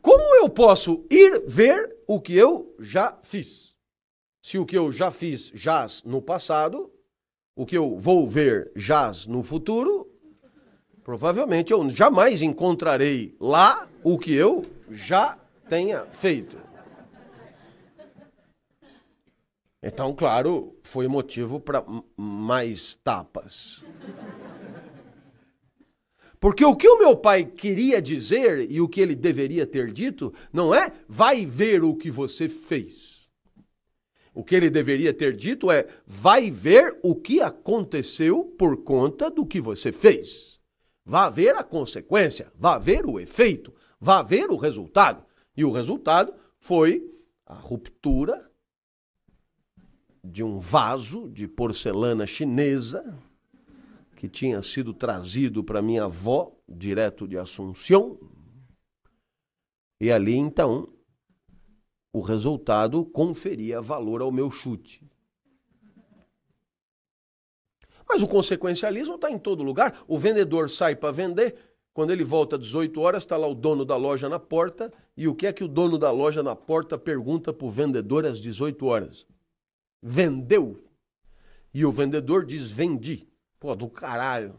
[0.02, 3.76] Como eu posso ir ver o que eu já fiz?
[4.42, 6.92] Se o que eu já fiz jaz no passado,
[7.56, 10.08] o que eu vou ver jaz no futuro,
[11.04, 16.58] provavelmente eu jamais encontrarei lá o que eu já tenha feito.
[19.82, 21.84] Então, claro, foi motivo para
[22.18, 23.84] mais tapas.
[26.40, 30.34] Porque o que o meu pai queria dizer e o que ele deveria ter dito
[30.54, 33.19] não é vai ver o que você fez.
[34.40, 39.46] O que ele deveria ter dito é: vai ver o que aconteceu por conta do
[39.46, 40.62] que você fez.
[41.04, 45.26] Vá ver a consequência, vá ver o efeito, vá ver o resultado.
[45.58, 47.04] E o resultado foi
[47.46, 48.50] a ruptura
[50.24, 53.04] de um vaso de porcelana chinesa
[54.16, 58.18] que tinha sido trazido para minha avó, direto de Assunção.
[60.00, 60.94] E ali então
[62.12, 65.08] o resultado conferia valor ao meu chute.
[68.08, 70.04] Mas o consequencialismo está em todo lugar.
[70.08, 71.56] O vendedor sai para vender,
[71.94, 74.92] quando ele volta às 18 horas, está lá o dono da loja na porta.
[75.16, 78.26] E o que é que o dono da loja na porta pergunta para o vendedor
[78.26, 79.28] às 18 horas?
[80.02, 80.84] Vendeu?
[81.72, 83.28] E o vendedor diz: vendi.
[83.60, 84.56] Pô, do caralho.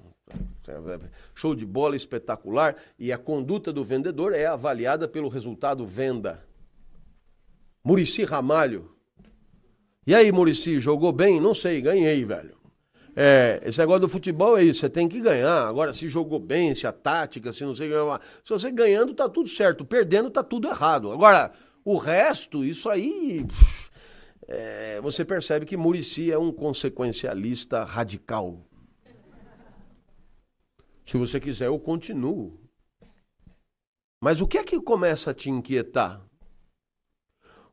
[1.35, 2.77] Show de bola espetacular.
[2.97, 6.47] E a conduta do vendedor é avaliada pelo resultado venda.
[7.85, 8.95] Murici Ramalho.
[10.07, 11.41] E aí, Murici, jogou bem?
[11.41, 12.59] Não sei, ganhei, velho.
[13.15, 15.67] É, esse negócio do futebol é isso, você tem que ganhar.
[15.69, 17.91] Agora, se jogou bem, se a tática, se não sei.
[18.45, 19.85] Se você ganhando, tá tudo certo.
[19.85, 21.11] Perdendo, tá tudo errado.
[21.11, 21.53] Agora,
[21.85, 23.45] o resto, isso aí.
[24.47, 28.67] É, você percebe que Murici é um consequencialista radical.
[31.07, 32.61] Se você quiser, eu continuo.
[34.21, 36.25] Mas o que é que começa a te inquietar?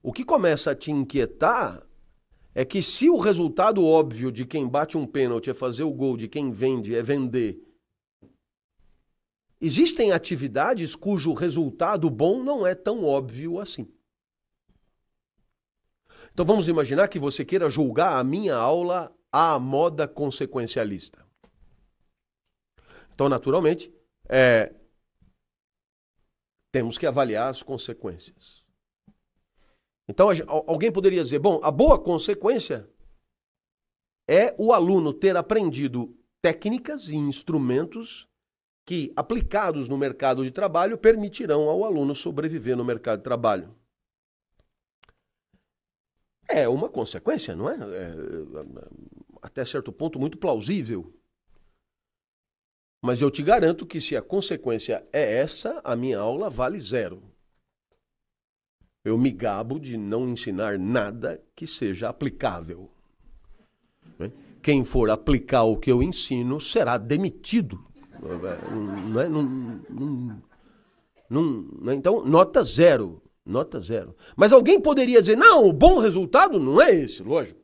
[0.07, 1.85] O que começa a te inquietar
[2.55, 6.15] é que se o resultado óbvio de quem bate um pênalti é fazer o gol,
[6.15, 7.61] de quem vende é vender,
[9.59, 13.85] existem atividades cujo resultado bom não é tão óbvio assim.
[16.31, 21.27] Então vamos imaginar que você queira julgar a minha aula à moda consequencialista.
[23.13, 23.93] Então, naturalmente,
[24.29, 24.73] é,
[26.71, 28.56] temos que avaliar as consequências.
[30.07, 30.29] Então,
[30.65, 32.89] alguém poderia dizer: bom, a boa consequência
[34.27, 38.27] é o aluno ter aprendido técnicas e instrumentos
[38.85, 43.75] que, aplicados no mercado de trabalho, permitirão ao aluno sobreviver no mercado de trabalho.
[46.49, 47.75] É uma consequência, não é?
[47.75, 48.13] é
[49.41, 51.13] até certo ponto, muito plausível.
[53.03, 57.21] Mas eu te garanto que se a consequência é essa, a minha aula vale zero.
[59.07, 62.89] Eu me gabo de não ensinar nada que seja aplicável.
[64.19, 64.29] Né?
[64.61, 67.81] Quem for aplicar o que eu ensino será demitido.
[68.21, 69.29] Não é?
[69.29, 69.43] Não,
[71.29, 71.41] não,
[71.81, 73.21] não, então, nota zero.
[73.45, 74.13] Nota zero.
[74.35, 77.61] Mas alguém poderia dizer: não, o bom resultado não é esse, lógico.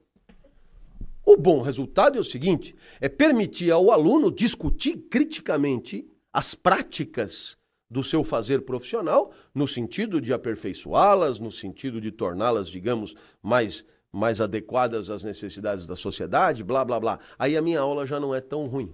[1.26, 7.58] O bom resultado é o seguinte: é permitir ao aluno discutir criticamente as práticas
[7.94, 14.42] do seu fazer profissional, no sentido de aperfeiçoá-las, no sentido de torná-las, digamos, mais, mais
[14.42, 17.20] adequadas às necessidades da sociedade, blá, blá, blá.
[17.38, 18.92] Aí a minha aula já não é tão ruim.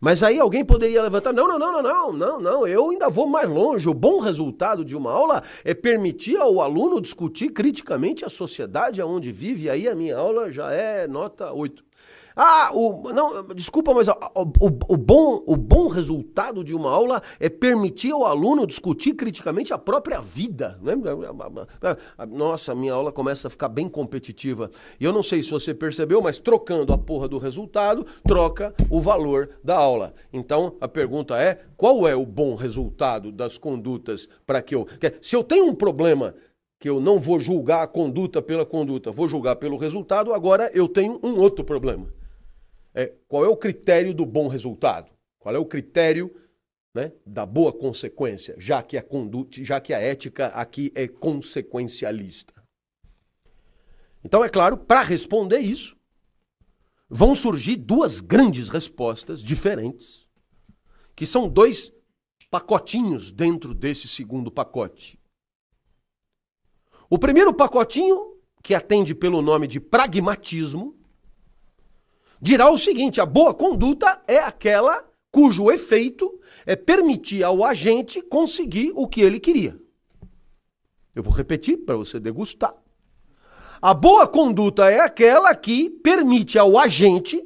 [0.00, 3.26] Mas aí alguém poderia levantar: não, não, não, não, não, não, não, eu ainda vou
[3.26, 3.88] mais longe.
[3.88, 9.32] O bom resultado de uma aula é permitir ao aluno discutir criticamente a sociedade aonde
[9.32, 11.87] vive, aí a minha aula já é nota 8.
[12.40, 17.20] Ah, o, não, desculpa, mas o, o, o, bom, o bom resultado de uma aula
[17.40, 20.78] é permitir ao aluno discutir criticamente a própria vida.
[20.80, 20.94] Né?
[22.28, 24.70] Nossa, minha aula começa a ficar bem competitiva.
[25.00, 29.00] E eu não sei se você percebeu, mas trocando a porra do resultado, troca o
[29.00, 30.14] valor da aula.
[30.32, 34.86] Então, a pergunta é: qual é o bom resultado das condutas para que eu.
[35.20, 36.36] Se eu tenho um problema
[36.78, 40.86] que eu não vou julgar a conduta pela conduta, vou julgar pelo resultado, agora eu
[40.86, 42.16] tenho um outro problema
[42.98, 45.08] é, qual é o critério do bom resultado?
[45.38, 46.34] Qual é o critério
[46.92, 52.52] né, da boa consequência, já que a conduta, já que a ética aqui é consequencialista?
[54.24, 55.96] Então, é claro, para responder isso,
[57.08, 60.26] vão surgir duas grandes respostas diferentes,
[61.14, 61.92] que são dois
[62.50, 65.20] pacotinhos dentro desse segundo pacote.
[67.08, 70.97] O primeiro pacotinho, que atende pelo nome de pragmatismo,
[72.40, 78.92] dirá o seguinte: a boa conduta é aquela cujo efeito é permitir ao agente conseguir
[78.94, 79.78] o que ele queria.
[81.14, 82.74] Eu vou repetir para você degustar.
[83.80, 87.44] A boa conduta é aquela que permite ao agente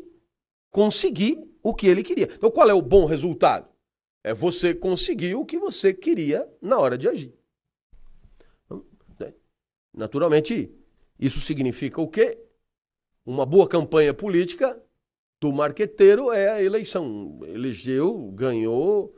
[0.70, 2.28] conseguir o que ele queria.
[2.34, 3.68] Então, qual é o bom resultado?
[4.24, 7.34] É você conseguir o que você queria na hora de agir.
[8.64, 8.84] Então,
[9.18, 9.34] né,
[9.92, 10.72] naturalmente,
[11.18, 12.38] isso significa o quê?
[13.24, 14.82] Uma boa campanha política
[15.40, 17.38] do marqueteiro é a eleição.
[17.44, 19.14] Elegeu, ganhou,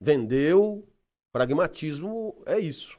[0.00, 0.86] vendeu.
[1.32, 2.98] Pragmatismo é isso.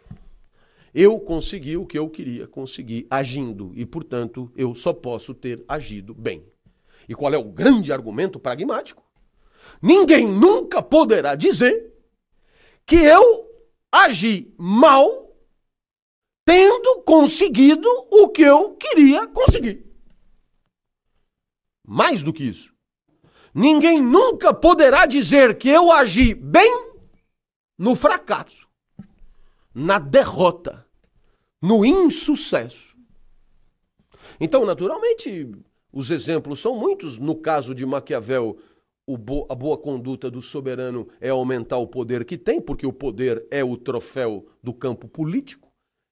[0.94, 6.14] Eu consegui o que eu queria conseguir agindo e, portanto, eu só posso ter agido
[6.14, 6.44] bem.
[7.08, 9.04] E qual é o grande argumento pragmático?
[9.80, 11.94] Ninguém nunca poderá dizer
[12.84, 13.48] que eu
[13.92, 15.36] agi mal
[16.44, 19.87] tendo conseguido o que eu queria conseguir.
[21.88, 22.76] Mais do que isso.
[23.54, 26.92] Ninguém nunca poderá dizer que eu agi bem
[27.78, 28.68] no fracasso,
[29.74, 30.86] na derrota,
[31.62, 32.94] no insucesso.
[34.40, 35.50] Então, naturalmente,
[35.94, 37.18] os exemplos são muitos.
[37.18, 38.58] No caso de Maquiavel,
[39.08, 43.48] bo a boa conduta do soberano é aumentar o poder que tem, porque o poder
[43.50, 45.72] é o troféu do campo político.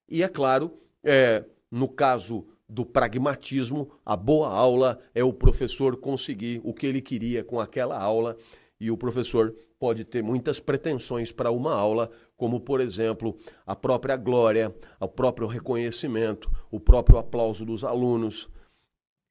[0.10, 6.60] E é claro, é, no caso do pragmatismo, a boa aula é o professor conseguir
[6.64, 8.36] o que ele queria com aquela aula.
[8.80, 14.18] E o professor pode ter muitas pretensões para uma aula, como, por exemplo, a própria
[14.18, 18.50] glória, o próprio reconhecimento, o próprio aplauso dos alunos,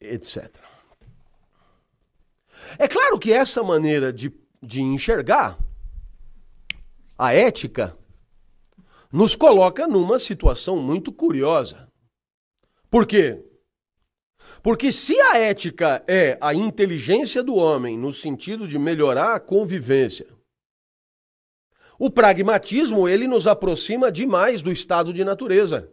[0.01, 0.57] etc.
[2.78, 4.32] É claro que essa maneira de,
[4.62, 5.59] de enxergar
[7.18, 7.97] a ética
[9.12, 11.84] nos coloca numa situação muito curiosa.
[12.95, 13.42] Por quê?
[14.62, 20.28] Porque se a ética é a inteligência do homem no sentido de melhorar a convivência,
[21.99, 25.90] o pragmatismo ele nos aproxima demais do estado de natureza,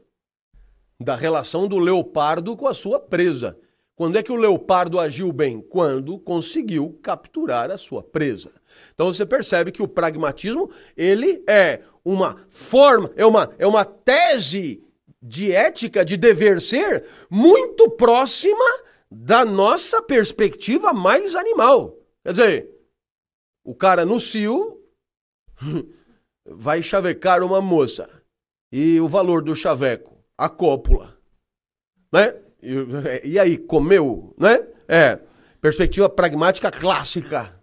[0.99, 3.57] da relação do leopardo com a sua presa.
[3.95, 5.59] Quando é que o leopardo agiu bem?
[5.59, 8.51] Quando conseguiu capturar a sua presa.
[8.93, 14.83] Então você percebe que o pragmatismo, ele é uma forma, é uma, é uma tese
[15.21, 18.65] de ética, de dever ser, muito próxima
[19.09, 21.97] da nossa perspectiva mais animal.
[22.23, 22.69] Quer dizer,
[23.63, 24.81] o cara no cio
[26.45, 28.09] vai chavecar uma moça.
[28.71, 30.23] E o valor do chaveco?
[30.37, 31.17] A cópula.
[32.11, 32.41] Né?
[32.63, 34.65] E, e aí, comeu, né?
[34.87, 35.19] É,
[35.59, 37.61] perspectiva pragmática clássica.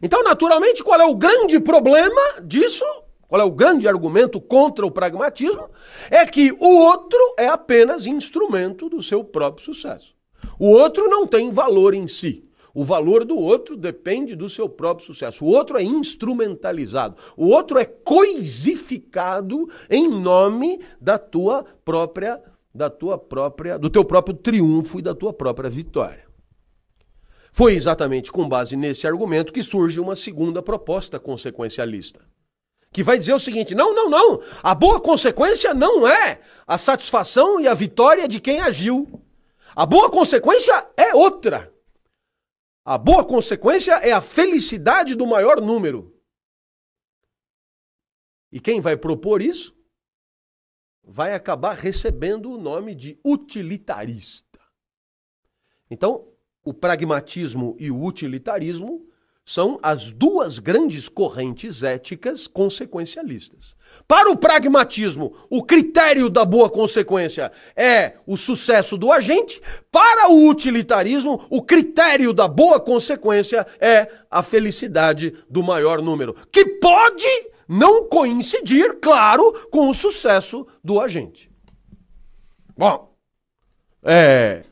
[0.00, 2.84] Então, naturalmente, qual é o grande problema disso?
[3.28, 5.68] Qual é o grande argumento contra o pragmatismo?
[6.10, 10.14] É que o outro é apenas instrumento do seu próprio sucesso.
[10.58, 12.44] O outro não tem valor em si.
[12.72, 15.44] O valor do outro depende do seu próprio sucesso.
[15.44, 17.16] O outro é instrumentalizado.
[17.36, 22.40] O outro é coisificado em nome da tua própria
[22.76, 26.26] da tua própria, do teu próprio triunfo e da tua própria vitória.
[27.50, 32.20] Foi exatamente com base nesse argumento que surge uma segunda proposta consequencialista.
[32.92, 34.42] Que vai dizer o seguinte: não, não, não.
[34.62, 39.22] A boa consequência não é a satisfação e a vitória de quem agiu.
[39.74, 41.72] A boa consequência é outra.
[42.84, 46.14] A boa consequência é a felicidade do maior número.
[48.50, 49.76] E quem vai propor isso?
[51.06, 54.58] vai acabar recebendo o nome de utilitarista.
[55.88, 56.32] Então,
[56.64, 59.05] o pragmatismo e o utilitarismo
[59.46, 63.76] são as duas grandes correntes éticas consequencialistas.
[64.08, 69.62] Para o pragmatismo, o critério da boa consequência é o sucesso do agente.
[69.92, 76.66] Para o utilitarismo, o critério da boa consequência é a felicidade do maior número, que
[76.80, 77.24] pode
[77.68, 81.48] não coincidir, claro, com o sucesso do agente.
[82.76, 83.14] Bom,
[84.02, 84.64] é,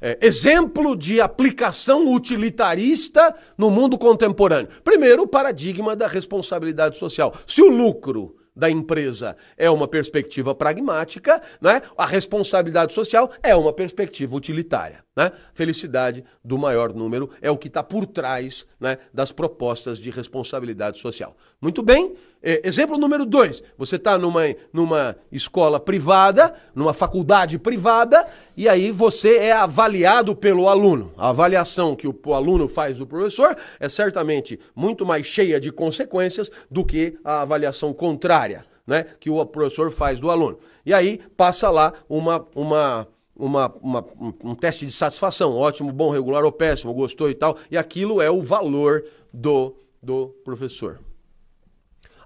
[0.00, 4.68] é, exemplo de aplicação utilitarista no mundo contemporâneo.
[4.82, 7.34] Primeiro, o paradigma da responsabilidade social.
[7.46, 11.80] Se o lucro da empresa é uma perspectiva pragmática, né?
[11.96, 15.04] a responsabilidade social é uma perspectiva utilitária.
[15.16, 15.30] Né?
[15.54, 20.98] Felicidade do maior número é o que está por trás né, das propostas de responsabilidade
[20.98, 21.36] social.
[21.60, 22.14] Muito bem.
[22.40, 24.42] É, exemplo número dois: você está numa,
[24.72, 31.12] numa escola privada, numa faculdade privada, e aí você é avaliado pelo aluno.
[31.16, 35.72] A avaliação que o, o aluno faz do professor é certamente muito mais cheia de
[35.72, 38.64] consequências do que a avaliação contrária.
[38.86, 40.60] Né, que o professor faz do aluno.
[40.86, 43.06] E aí passa lá uma, uma,
[43.36, 44.06] uma, uma,
[44.42, 48.30] um teste de satisfação, ótimo, bom, regular ou péssimo, gostou e tal, e aquilo é
[48.30, 50.98] o valor do, do professor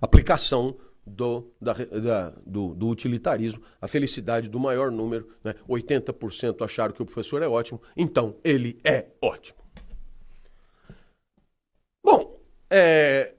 [0.03, 0.77] aplicação
[1.07, 5.29] do, da, da, do, do, utilitarismo, a felicidade do maior número.
[5.43, 5.55] Né?
[5.69, 9.59] 80% acharam que o professor é ótimo, então ele é ótimo.
[12.03, 13.35] Bom, é...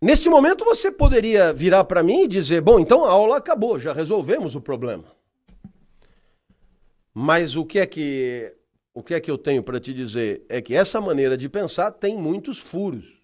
[0.00, 3.92] nesse momento você poderia virar para mim e dizer: bom, então a aula acabou, já
[3.92, 5.04] resolvemos o problema.
[7.12, 8.54] Mas o que é que
[8.92, 11.92] o que é que eu tenho para te dizer é que essa maneira de pensar
[11.92, 13.19] tem muitos furos.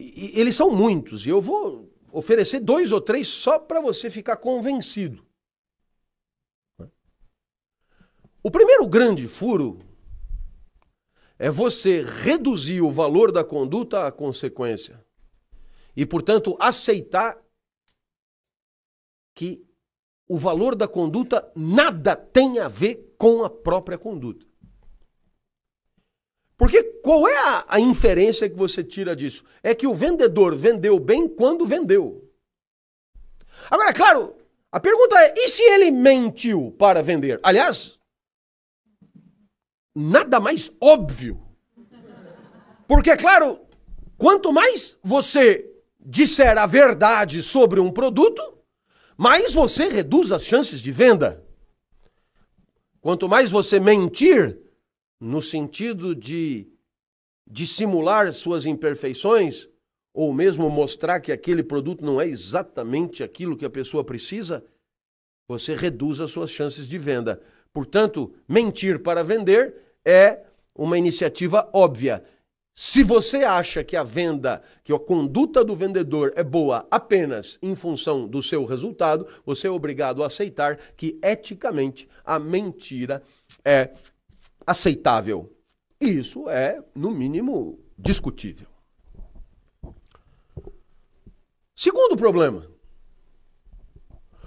[0.00, 4.38] E, eles são muitos, e eu vou oferecer dois ou três só para você ficar
[4.38, 5.22] convencido.
[8.42, 9.78] O primeiro grande furo
[11.38, 15.04] é você reduzir o valor da conduta à consequência.
[15.94, 17.38] E, portanto, aceitar
[19.34, 19.62] que
[20.26, 24.49] o valor da conduta nada tem a ver com a própria conduta.
[26.60, 29.42] Porque qual é a, a inferência que você tira disso?
[29.62, 32.30] É que o vendedor vendeu bem quando vendeu.
[33.70, 34.36] Agora, claro,
[34.70, 37.40] a pergunta é: e se ele mentiu para vender?
[37.42, 37.98] Aliás,
[39.94, 41.40] nada mais óbvio.
[42.86, 43.58] Porque, claro,
[44.18, 45.66] quanto mais você
[45.98, 48.58] disser a verdade sobre um produto,
[49.16, 51.42] mais você reduz as chances de venda.
[53.00, 54.69] Quanto mais você mentir,
[55.20, 56.66] no sentido de
[57.46, 59.68] dissimular suas imperfeições,
[60.14, 64.64] ou mesmo mostrar que aquele produto não é exatamente aquilo que a pessoa precisa,
[65.48, 67.40] você reduz as suas chances de venda.
[67.72, 70.44] Portanto, mentir para vender é
[70.74, 72.24] uma iniciativa óbvia.
[72.74, 77.74] Se você acha que a venda, que a conduta do vendedor é boa apenas em
[77.74, 83.22] função do seu resultado, você é obrigado a aceitar que eticamente a mentira
[83.64, 83.90] é
[84.70, 85.52] aceitável.
[86.00, 88.68] E isso é, no mínimo, discutível.
[91.74, 92.70] Segundo problema.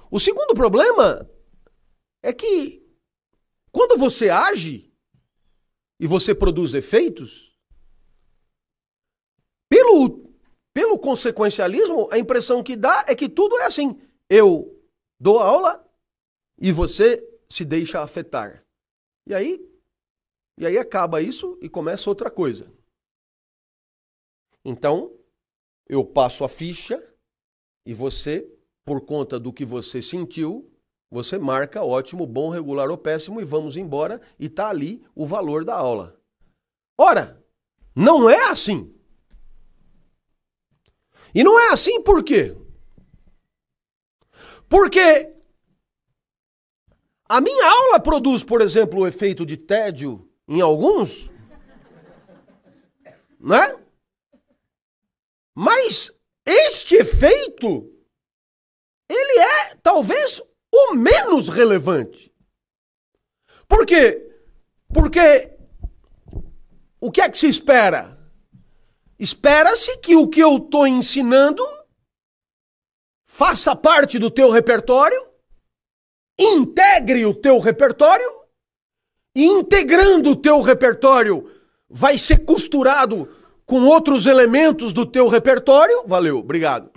[0.09, 1.30] O segundo problema
[2.21, 2.88] é que
[3.71, 4.93] quando você age
[5.99, 7.57] e você produz efeitos,
[9.67, 10.32] pelo,
[10.74, 13.99] pelo consequencialismo, a impressão que dá é que tudo é assim.
[14.30, 14.80] Eu
[15.19, 15.84] dou aula
[16.57, 18.63] e você se deixa afetar.
[19.26, 19.72] E aí,
[20.57, 22.71] e aí acaba isso e começa outra coisa.
[24.63, 25.17] Então,
[25.87, 27.01] eu passo a ficha
[27.85, 28.49] e você,
[28.85, 30.71] por conta do que você sentiu,
[31.11, 35.65] você marca ótimo, bom, regular ou péssimo e vamos embora e tá ali o valor
[35.65, 36.19] da aula.
[36.97, 37.43] Ora,
[37.95, 38.95] não é assim.
[41.35, 42.55] E não é assim por quê?
[44.69, 45.33] Porque
[47.27, 51.31] a minha aula produz, por exemplo, o efeito de tédio em alguns,
[53.39, 53.75] né?
[55.55, 56.11] Mas
[56.45, 57.91] este efeito,
[59.09, 60.39] ele é talvez
[60.71, 62.31] o menos relevante.
[63.67, 64.31] Por quê?
[64.93, 65.57] Porque
[67.01, 68.15] o que é que se espera?
[69.17, 71.63] Espera-se que o que eu estou ensinando
[73.25, 75.19] faça parte do teu repertório,
[76.37, 78.42] integre o teu repertório,
[79.36, 81.49] integrando o teu repertório,
[81.89, 83.27] vai ser costurado
[83.65, 86.91] com outros elementos do teu repertório, valeu, obrigado.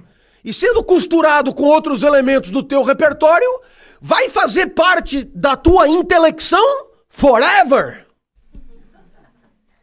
[0.45, 3.49] E sendo costurado com outros elementos do teu repertório,
[4.01, 8.07] vai fazer parte da tua intelecção forever.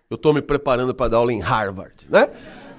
[0.09, 2.29] Eu estou me preparando para dar aula em Harvard, né?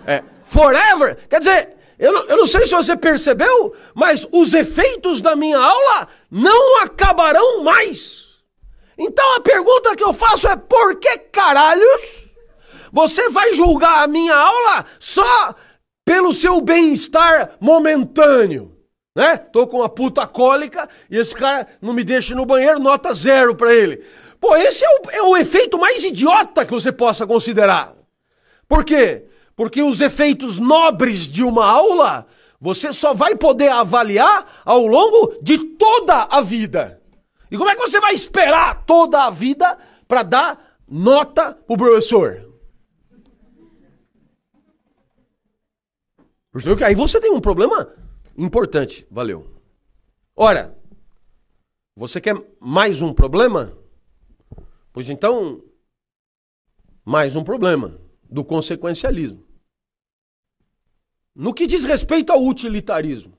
[0.07, 5.20] É, forever, quer dizer, eu não, eu não sei se você percebeu, mas os efeitos
[5.20, 8.24] da minha aula não acabarão mais.
[8.99, 12.24] Então a pergunta que eu faço é: por que caralhos?
[12.92, 15.55] Você vai julgar a minha aula só
[16.05, 18.72] pelo seu bem-estar momentâneo.
[19.16, 19.36] Né?
[19.36, 23.55] Tô com uma puta cólica e esse cara não me deixa no banheiro, nota zero
[23.55, 24.05] para ele.
[24.40, 27.95] Pô, esse é o, é o efeito mais idiota que você possa considerar.
[28.68, 29.24] Por quê?
[29.57, 32.26] Porque os efeitos nobres de uma aula
[32.61, 37.01] você só vai poder avaliar ao longo de toda a vida.
[37.51, 39.78] E como é que você vai esperar toda a vida
[40.09, 42.53] para dar nota pro professor?
[46.86, 47.92] Aí você tem um problema
[48.36, 49.07] importante.
[49.11, 49.61] Valeu.
[50.36, 50.76] Ora,
[51.97, 53.76] você quer mais um problema?
[54.92, 55.62] Pois então,
[57.05, 59.45] mais um problema do consequencialismo.
[61.34, 63.36] No que diz respeito ao utilitarismo,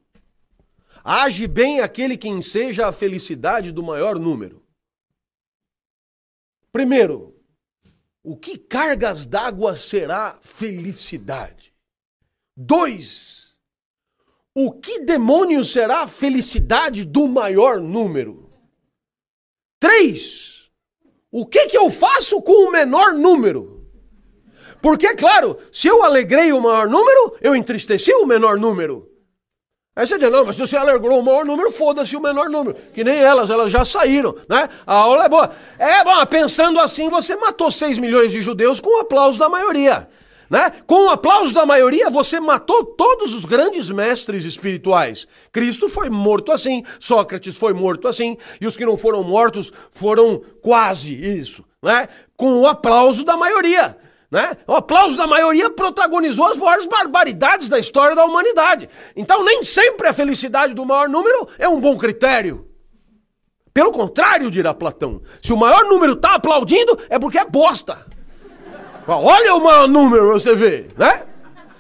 [1.06, 4.66] age bem aquele que enseja a felicidade do maior número.
[6.72, 7.40] Primeiro,
[8.24, 11.72] o que cargas d'água será felicidade?
[12.58, 13.56] Dois,
[14.56, 18.50] o que demônio será a felicidade do maior número?
[19.80, 20.72] Três,
[21.32, 23.88] o que, que eu faço com o menor número?
[24.82, 29.15] Porque, claro, se eu alegrei o maior número, eu entristeci o menor número.
[29.96, 32.76] Aí você diz, não, mas se você alegrou o maior número, foda-se o menor número.
[32.94, 34.68] Que nem elas, elas já saíram, né?
[34.86, 35.52] A aula é boa.
[35.80, 40.10] É, bom, pensando assim, você matou 6 milhões de judeus com o aplauso da maioria.
[40.50, 40.70] Né?
[40.86, 45.28] Com o aplauso da maioria, você matou todos os grandes mestres espirituais.
[45.50, 50.42] Cristo foi morto assim, Sócrates foi morto assim, e os que não foram mortos foram
[50.62, 51.64] quase isso.
[51.82, 52.10] Né?
[52.36, 53.98] Com o aplauso da maioria.
[54.36, 54.58] Né?
[54.68, 58.90] O aplauso da maioria protagonizou as maiores barbaridades da história da humanidade.
[59.16, 62.68] Então, nem sempre a felicidade do maior número é um bom critério.
[63.74, 68.06] Pelo contrário, dirá Platão, se o maior número está aplaudindo, é porque é bosta.
[69.08, 71.24] Olha o maior número, você vê, né?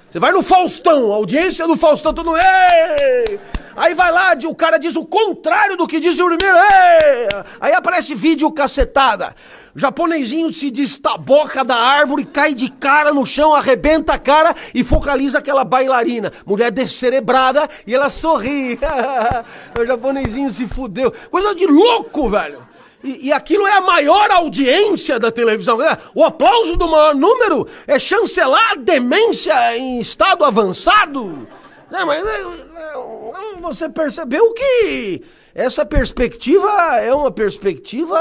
[0.09, 2.39] Você vai no Faustão, audiência do Faustão, todo mundo.
[2.39, 3.37] Ei!
[3.75, 6.57] Aí vai lá, o cara diz o contrário do que diz o primeiro.
[6.57, 7.27] Ei!
[7.59, 9.35] Aí aparece vídeo cacetada.
[9.75, 14.85] O japonesinho se destaboca da árvore, cai de cara no chão, arrebenta a cara e
[14.85, 16.31] focaliza aquela bailarina.
[16.45, 18.79] Mulher descerebrada e ela sorri.
[19.77, 21.11] o japonesinho se fudeu.
[21.29, 22.65] Coisa de louco, velho.
[23.03, 25.81] E, e, aquilo é a maior audiência da televisão.
[25.81, 31.47] É, o aplauso do maior número é chancelar a demência em estado avançado.
[31.91, 35.21] Não, né, mas é, é, você percebeu que
[35.55, 38.17] essa perspectiva é uma perspectiva.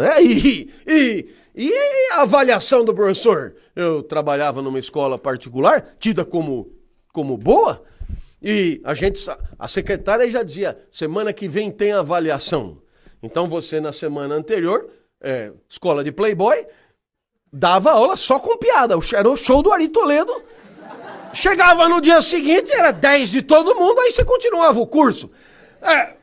[0.00, 0.22] Né?
[0.22, 3.54] E, e, e a avaliação do professor?
[3.76, 6.72] Eu trabalhava numa escola particular, tida como,
[7.12, 7.82] como boa,
[8.42, 9.22] e a gente,
[9.58, 12.78] a secretária já dizia: semana que vem tem avaliação.
[13.22, 14.88] Então você, na semana anterior,
[15.20, 16.66] é, escola de Playboy,
[17.52, 18.96] dava aula só com piada.
[19.14, 20.42] Era o show do Ari Toledo.
[21.34, 25.30] Chegava no dia seguinte, era 10 de todo mundo, aí você continuava o curso.
[25.80, 26.14] É,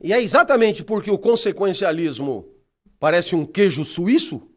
[0.00, 2.48] e é exatamente porque o consequencialismo
[2.98, 4.48] parece um queijo suíço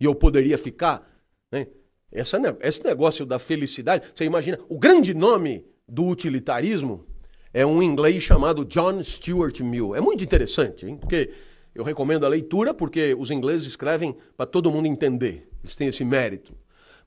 [0.00, 1.08] e eu poderia ficar.
[1.50, 1.66] Né?
[2.12, 7.06] Essa, esse negócio da felicidade, você imagina, o grande nome do utilitarismo
[7.52, 9.94] é um inglês chamado John Stuart Mill.
[9.94, 10.96] É muito interessante, hein?
[10.96, 11.30] porque
[11.78, 15.48] eu recomendo a leitura, porque os ingleses escrevem para todo mundo entender.
[15.62, 16.58] Eles têm esse mérito.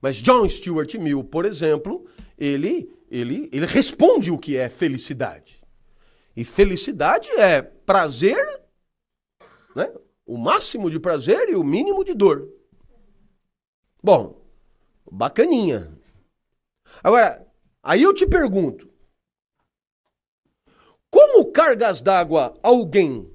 [0.01, 2.05] Mas John Stuart Mill, por exemplo,
[2.37, 5.61] ele, ele, ele responde o que é felicidade.
[6.37, 8.37] E felicidade é prazer,
[9.75, 9.91] né?
[10.25, 12.49] o máximo de prazer e o mínimo de dor.
[14.01, 14.41] Bom,
[15.11, 15.91] bacaninha.
[17.03, 17.45] Agora,
[17.83, 18.89] aí eu te pergunto:
[21.09, 23.29] como cargas d'água alguém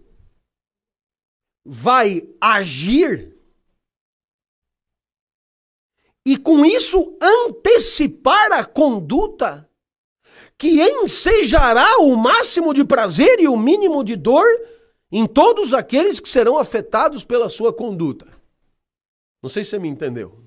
[1.67, 3.37] vai agir
[6.25, 9.69] e com isso antecipar a conduta
[10.57, 14.47] que ensejará o máximo de prazer e o mínimo de dor
[15.11, 18.27] em todos aqueles que serão afetados pela sua conduta?
[19.43, 20.45] Não sei se você me entendeu.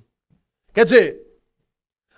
[0.74, 1.28] Quer dizer,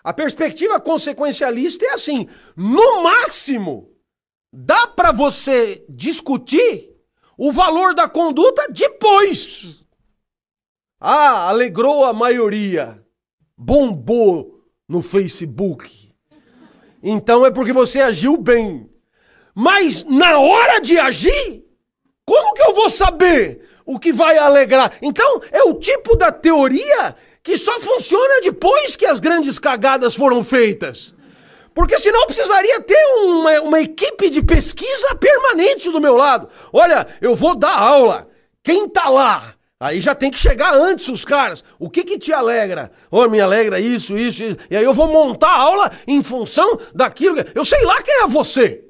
[0.04, 3.95] a perspectiva consequencialista é assim: no máximo,
[4.52, 6.91] dá para você discutir
[7.44, 9.84] o valor da conduta depois.
[11.00, 13.04] Ah, alegrou a maioria,
[13.58, 16.14] bombou no Facebook.
[17.02, 18.88] Então é porque você agiu bem.
[19.56, 21.66] Mas na hora de agir,
[22.24, 24.96] como que eu vou saber o que vai alegrar?
[25.02, 30.44] Então é o tipo da teoria que só funciona depois que as grandes cagadas foram
[30.44, 31.16] feitas.
[31.74, 36.49] Porque senão precisaria ter uma, uma equipe de pesquisa permanente do meu lado.
[36.74, 38.28] Olha, eu vou dar aula.
[38.63, 39.55] Quem tá lá?
[39.80, 41.63] Aí já tem que chegar antes os caras.
[41.80, 42.91] O que que te alegra?
[43.09, 44.57] Oh, me alegra isso, isso, isso.
[44.69, 47.38] E aí eu vou montar a aula em função daquilo.
[47.55, 48.84] Eu sei lá quem é você.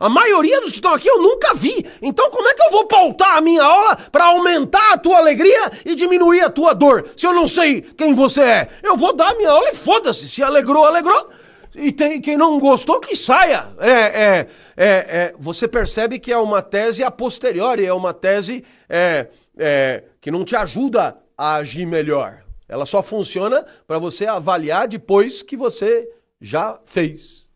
[0.00, 1.86] A maioria dos que estão aqui eu nunca vi.
[2.02, 5.70] Então como é que eu vou pautar a minha aula para aumentar a tua alegria
[5.84, 7.10] e diminuir a tua dor?
[7.16, 8.68] Se eu não sei quem você é.
[8.82, 10.28] Eu vou dar a minha aula e foda-se.
[10.28, 11.30] Se alegrou, alegrou.
[11.76, 13.74] E tem quem não gostou que saia.
[13.78, 18.64] É, é, é, é, você percebe que é uma tese a posteriori, é uma tese
[18.88, 22.42] é, é, que não te ajuda a agir melhor.
[22.66, 26.08] Ela só funciona para você avaliar depois que você
[26.40, 27.46] já fez.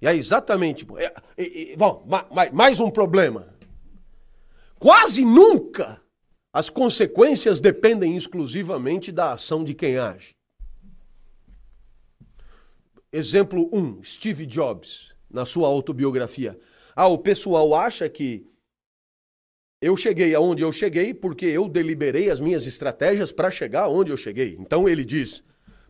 [0.00, 0.86] E é exatamente.
[0.96, 2.06] É, é, é, bom,
[2.52, 3.48] mais um problema.
[4.78, 6.00] Quase nunca
[6.52, 10.34] as consequências dependem exclusivamente da ação de quem age.
[13.14, 16.58] Exemplo 1, um, Steve Jobs, na sua autobiografia.
[16.96, 18.46] Ah, o pessoal acha que
[19.82, 24.16] eu cheguei aonde eu cheguei porque eu deliberei as minhas estratégias para chegar aonde eu
[24.16, 24.56] cheguei.
[24.58, 25.44] Então ele diz: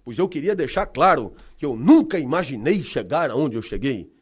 [0.05, 4.12] pois eu queria deixar claro que eu nunca imaginei chegar aonde eu cheguei.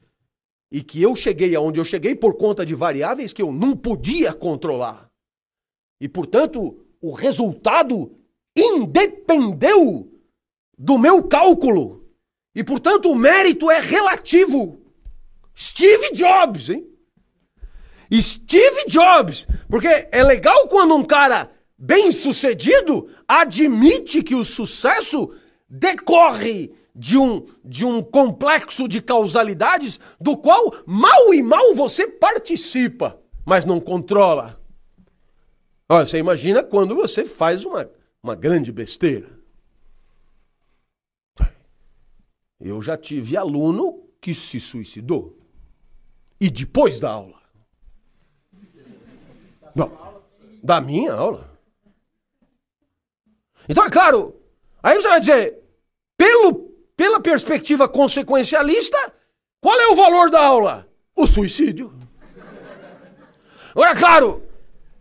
[0.70, 4.34] E que eu cheguei aonde eu cheguei por conta de variáveis que eu não podia
[4.34, 5.10] controlar.
[5.98, 8.14] E, portanto, o resultado
[8.54, 10.12] independeu
[10.76, 11.99] do meu cálculo.
[12.54, 14.80] E, portanto, o mérito é relativo.
[15.56, 16.86] Steve Jobs, hein?
[18.12, 19.46] Steve Jobs.
[19.68, 25.32] Porque é legal quando um cara bem sucedido admite que o sucesso
[25.68, 33.18] decorre de um, de um complexo de causalidades do qual mal e mal você participa,
[33.46, 34.60] mas não controla.
[35.88, 37.88] Olha, você imagina quando você faz uma,
[38.22, 39.39] uma grande besteira.
[42.60, 45.38] Eu já tive aluno que se suicidou.
[46.38, 47.40] E depois da aula.
[49.74, 50.22] Não,
[50.62, 51.50] da minha aula.
[53.68, 54.36] Então, é claro,
[54.82, 55.62] aí você vai dizer,
[56.16, 56.54] pelo,
[56.96, 59.14] pela perspectiva consequencialista,
[59.60, 60.88] qual é o valor da aula?
[61.14, 61.94] O suicídio.
[63.70, 64.42] Agora, claro,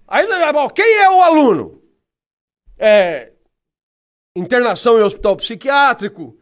[0.08, 0.28] aí
[0.76, 1.82] quem é o aluno?
[2.78, 3.34] É,
[4.36, 6.39] internação em hospital psiquiátrico,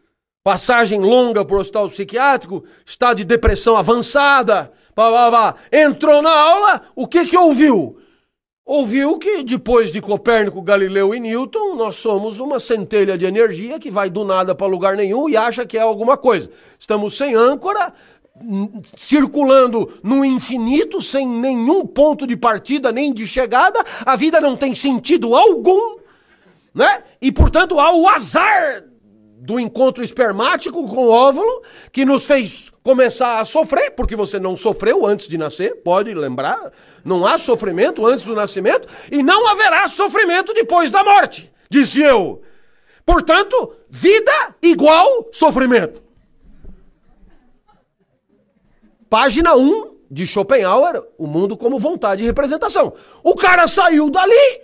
[0.48, 5.54] passagem longa por hospital psiquiátrico, estado de depressão avançada, blá, blá, blá.
[5.70, 7.98] entrou na aula, o que que ouviu?
[8.64, 13.90] Ouviu que depois de Copérnico, Galileu e Newton, nós somos uma centelha de energia que
[13.90, 16.48] vai do nada para lugar nenhum e acha que é alguma coisa.
[16.78, 17.92] Estamos sem âncora,
[18.96, 24.74] circulando no infinito, sem nenhum ponto de partida nem de chegada, a vida não tem
[24.74, 25.98] sentido algum,
[26.74, 27.02] né?
[27.20, 28.87] E portanto há o azar
[29.40, 31.62] do encontro espermático com o óvulo
[31.92, 36.72] que nos fez começar a sofrer, porque você não sofreu antes de nascer, pode lembrar,
[37.04, 42.42] não há sofrimento antes do nascimento e não haverá sofrimento depois da morte, disse eu.
[43.06, 46.02] Portanto, vida igual sofrimento.
[49.08, 52.92] Página 1 de Schopenhauer, O Mundo como Vontade e Representação.
[53.22, 54.60] O cara saiu dali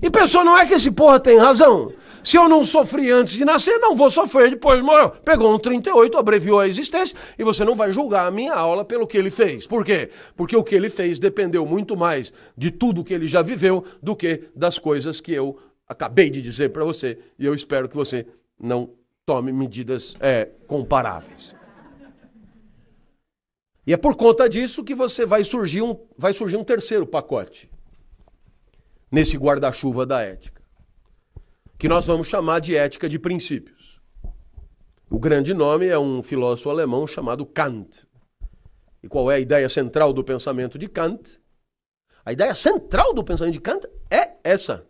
[0.00, 1.92] e pensou, não é que esse porra tem razão.
[2.26, 5.12] Se eu não sofri antes de nascer, não vou sofrer depois de morrer.
[5.24, 9.06] Pegou um 38, abreviou a existência e você não vai julgar a minha aula pelo
[9.06, 9.64] que ele fez.
[9.64, 10.10] Por quê?
[10.34, 14.16] Porque o que ele fez dependeu muito mais de tudo que ele já viveu do
[14.16, 15.56] que das coisas que eu
[15.86, 17.16] acabei de dizer para você.
[17.38, 18.26] E eu espero que você
[18.58, 18.90] não
[19.24, 21.54] tome medidas é, comparáveis.
[23.86, 27.70] E é por conta disso que você vai surgir um, vai surgir um terceiro pacote
[29.12, 30.55] nesse guarda-chuva da ética
[31.78, 34.00] que nós vamos chamar de ética de princípios.
[35.10, 38.06] O grande nome é um filósofo alemão chamado Kant.
[39.02, 41.40] E qual é a ideia central do pensamento de Kant?
[42.24, 44.86] A ideia central do pensamento de Kant é essa.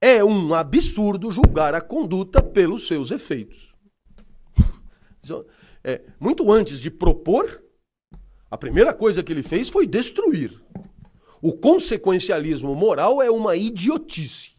[0.00, 3.72] É um absurdo julgar a conduta pelos seus efeitos.
[5.84, 7.62] É, muito antes de propor,
[8.50, 10.60] a primeira coisa que ele fez foi destruir.
[11.40, 14.56] O consequencialismo moral é uma idiotice.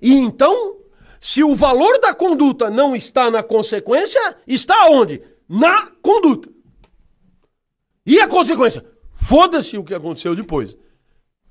[0.00, 0.76] E então,
[1.20, 5.22] se o valor da conduta não está na consequência, está onde?
[5.48, 6.48] Na conduta.
[8.06, 8.84] E a consequência?
[9.12, 10.76] Foda-se o que aconteceu depois.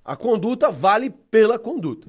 [0.04, 2.08] A conduta vale pela conduta.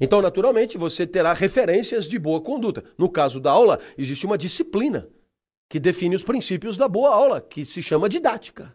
[0.00, 2.84] Então, naturalmente, você terá referências de boa conduta.
[2.96, 5.08] No caso da aula, existe uma disciplina
[5.68, 8.74] que define os princípios da boa aula, que se chama didática.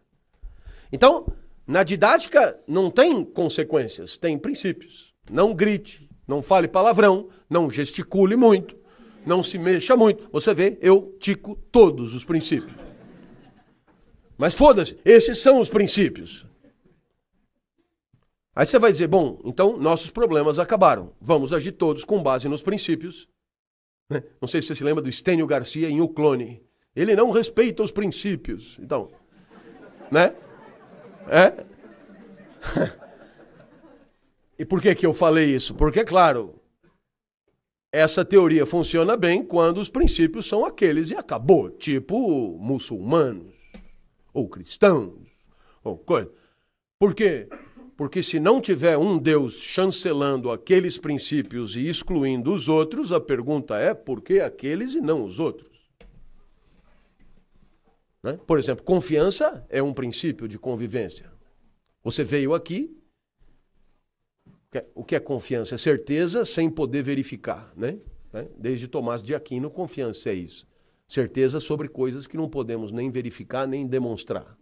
[0.91, 1.25] Então,
[1.65, 5.12] na didática não tem consequências, tem princípios.
[5.29, 8.75] Não grite, não fale palavrão, não gesticule muito,
[9.25, 10.27] não se mexa muito.
[10.31, 12.73] Você vê, eu tico todos os princípios.
[14.37, 16.45] Mas foda-se, esses são os princípios.
[18.55, 21.13] Aí você vai dizer, bom, então nossos problemas acabaram.
[21.19, 23.27] Vamos agir todos com base nos princípios.
[24.09, 24.21] Né?
[24.39, 26.61] Não sei se você se lembra do Estênio Garcia em O Clone.
[26.95, 28.77] Ele não respeita os princípios.
[28.79, 29.11] Então,
[30.11, 30.35] né?
[31.27, 31.65] É?
[34.63, 35.75] E por que, que eu falei isso?
[35.75, 36.55] Porque, claro,
[37.91, 43.53] essa teoria funciona bem quando os princípios são aqueles e acabou, tipo muçulmanos
[44.33, 45.19] ou cristãos
[45.83, 46.31] ou coisa.
[46.97, 47.49] Por quê?
[47.97, 53.75] Porque se não tiver um Deus chancelando aqueles princípios e excluindo os outros, a pergunta
[53.75, 55.77] é por que aqueles e não os outros?
[58.23, 58.39] Né?
[58.47, 61.29] Por exemplo, confiança é um princípio de convivência.
[62.01, 63.02] Você veio aqui,
[64.95, 65.75] o que é confiança?
[65.75, 67.97] É certeza sem poder verificar, né?
[68.31, 68.47] né?
[68.57, 70.67] Desde Tomás de Aquino, confiança é isso.
[71.07, 74.57] Certeza sobre coisas que não podemos nem verificar nem demonstrar.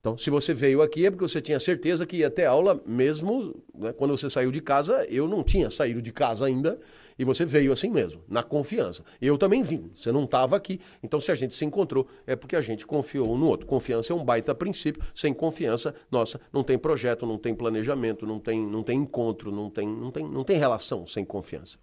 [0.00, 3.60] Então, se você veio aqui é porque você tinha certeza que ia ter aula mesmo
[3.74, 3.92] né?
[3.92, 5.04] quando você saiu de casa.
[5.10, 6.78] Eu não tinha saído de casa ainda
[7.18, 9.02] e você veio assim mesmo, na confiança.
[9.20, 10.80] Eu também vim, você não estava aqui.
[11.02, 13.66] Então, se a gente se encontrou, é porque a gente confiou um no outro.
[13.66, 15.02] Confiança é um baita princípio.
[15.14, 19.70] Sem confiança, nossa, não tem projeto, não tem planejamento, não tem, não tem encontro, não
[19.70, 21.78] tem, não, tem, não tem relação sem confiança.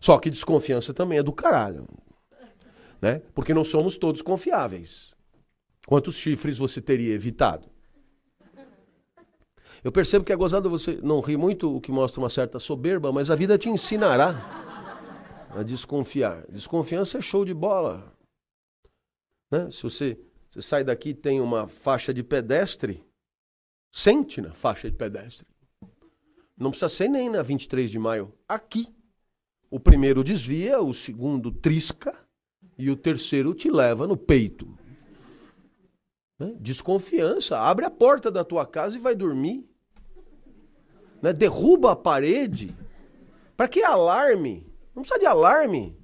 [0.00, 1.86] Só que desconfiança também é do caralho.
[3.00, 3.22] Né?
[3.34, 5.12] Porque não somos todos confiáveis.
[5.86, 7.69] Quantos chifres você teria evitado?
[9.82, 13.10] Eu percebo que é gozado você não ri muito, o que mostra uma certa soberba,
[13.10, 14.34] mas a vida te ensinará
[15.50, 16.44] a desconfiar.
[16.48, 18.14] Desconfiança é show de bola.
[19.50, 19.70] Né?
[19.70, 20.18] Se você,
[20.50, 23.02] você sai daqui tem uma faixa de pedestre,
[23.90, 25.46] sente na faixa de pedestre.
[26.56, 28.34] Não precisa ser nem na 23 de maio.
[28.46, 28.86] Aqui.
[29.70, 32.14] O primeiro desvia, o segundo trisca
[32.76, 34.66] e o terceiro te leva no peito.
[36.38, 36.54] Né?
[36.58, 37.58] Desconfiança.
[37.58, 39.69] Abre a porta da tua casa e vai dormir.
[41.22, 41.32] Né?
[41.32, 42.74] Derruba a parede.
[43.56, 44.66] Para que alarme?
[44.94, 45.96] Não precisa de alarme.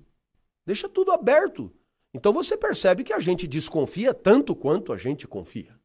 [0.65, 1.73] Deixa tudo aberto.
[2.13, 5.79] Então você percebe que a gente desconfia tanto quanto a gente confia.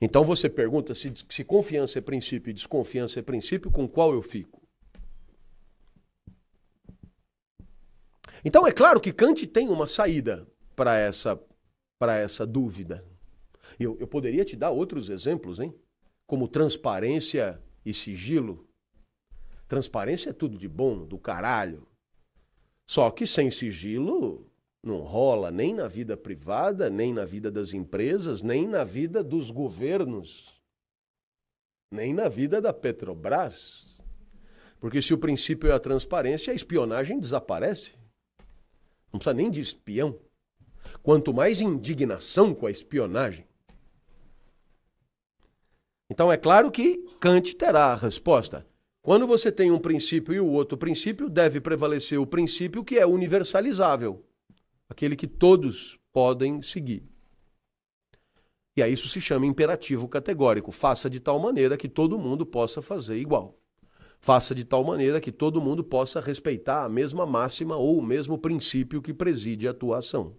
[0.00, 4.20] Então você pergunta se, se confiança é princípio e desconfiança é princípio, com qual eu
[4.20, 4.60] fico?
[8.44, 10.44] Então é claro que Kant tem uma saída
[10.74, 11.40] para essa,
[12.00, 13.06] essa dúvida.
[13.78, 15.72] Eu, eu poderia te dar outros exemplos, hein?
[16.32, 18.66] Como transparência e sigilo.
[19.68, 21.86] Transparência é tudo de bom, do caralho.
[22.88, 24.50] Só que sem sigilo
[24.82, 29.50] não rola nem na vida privada, nem na vida das empresas, nem na vida dos
[29.50, 30.58] governos,
[31.90, 34.02] nem na vida da Petrobras.
[34.80, 37.92] Porque se o princípio é a transparência, a espionagem desaparece.
[39.12, 40.18] Não precisa nem de espião.
[41.02, 43.51] Quanto mais indignação com a espionagem.
[46.12, 48.66] Então é claro que Kant terá a resposta.
[49.00, 53.06] Quando você tem um princípio e o outro princípio, deve prevalecer o princípio que é
[53.06, 54.22] universalizável,
[54.90, 57.02] aquele que todos podem seguir.
[58.76, 60.70] E aí isso se chama imperativo categórico.
[60.70, 63.58] Faça de tal maneira que todo mundo possa fazer igual.
[64.20, 68.36] Faça de tal maneira que todo mundo possa respeitar a mesma máxima ou o mesmo
[68.36, 70.36] princípio que preside a tua ação.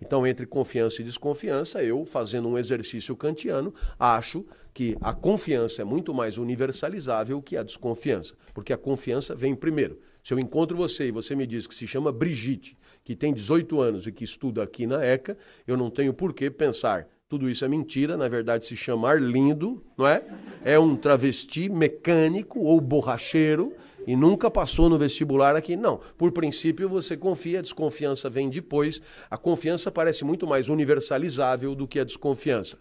[0.00, 5.84] Então, entre confiança e desconfiança, eu, fazendo um exercício kantiano, acho que a confiança é
[5.84, 9.98] muito mais universalizável que a desconfiança, porque a confiança vem primeiro.
[10.22, 13.80] Se eu encontro você e você me diz que se chama Brigitte, que tem 18
[13.80, 17.64] anos e que estuda aqui na ECA, eu não tenho por que pensar tudo isso
[17.64, 20.20] é mentira, na verdade se chama Arlindo, não é?
[20.64, 23.72] É um travesti mecânico ou borracheiro
[24.06, 25.76] e nunca passou no vestibular aqui.
[25.76, 29.00] Não, por princípio você confia, a desconfiança vem depois.
[29.30, 32.78] A confiança parece muito mais universalizável do que a desconfiança.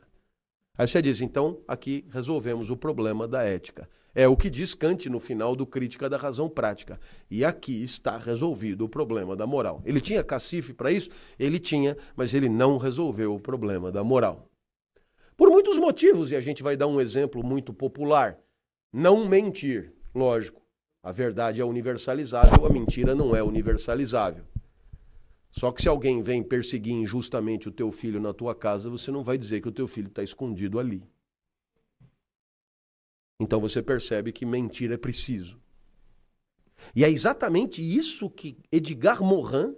[0.77, 3.89] Aí você diz, então aqui resolvemos o problema da ética.
[4.15, 6.99] É o que diz Kant no final do Crítica da Razão Prática.
[7.29, 9.81] E aqui está resolvido o problema da moral.
[9.85, 11.09] Ele tinha cacife para isso?
[11.37, 14.49] Ele tinha, mas ele não resolveu o problema da moral.
[15.37, 18.37] Por muitos motivos, e a gente vai dar um exemplo muito popular.
[18.91, 20.61] Não mentir, lógico.
[21.01, 24.45] A verdade é universalizável, a mentira não é universalizável.
[25.51, 29.23] Só que se alguém vem perseguir injustamente o teu filho na tua casa, você não
[29.23, 31.03] vai dizer que o teu filho está escondido ali.
[33.39, 35.59] Então você percebe que mentir é preciso.
[36.95, 39.75] E é exatamente isso que Edgar Morin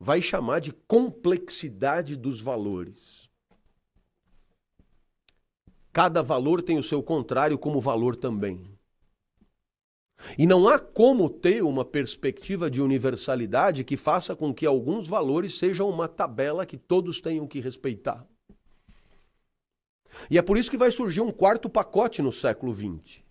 [0.00, 3.28] vai chamar de complexidade dos valores.
[5.92, 8.73] Cada valor tem o seu contrário como valor também.
[10.38, 15.58] E não há como ter uma perspectiva de universalidade que faça com que alguns valores
[15.58, 18.26] sejam uma tabela que todos tenham que respeitar.
[20.30, 23.22] E é por isso que vai surgir um quarto pacote no século XX.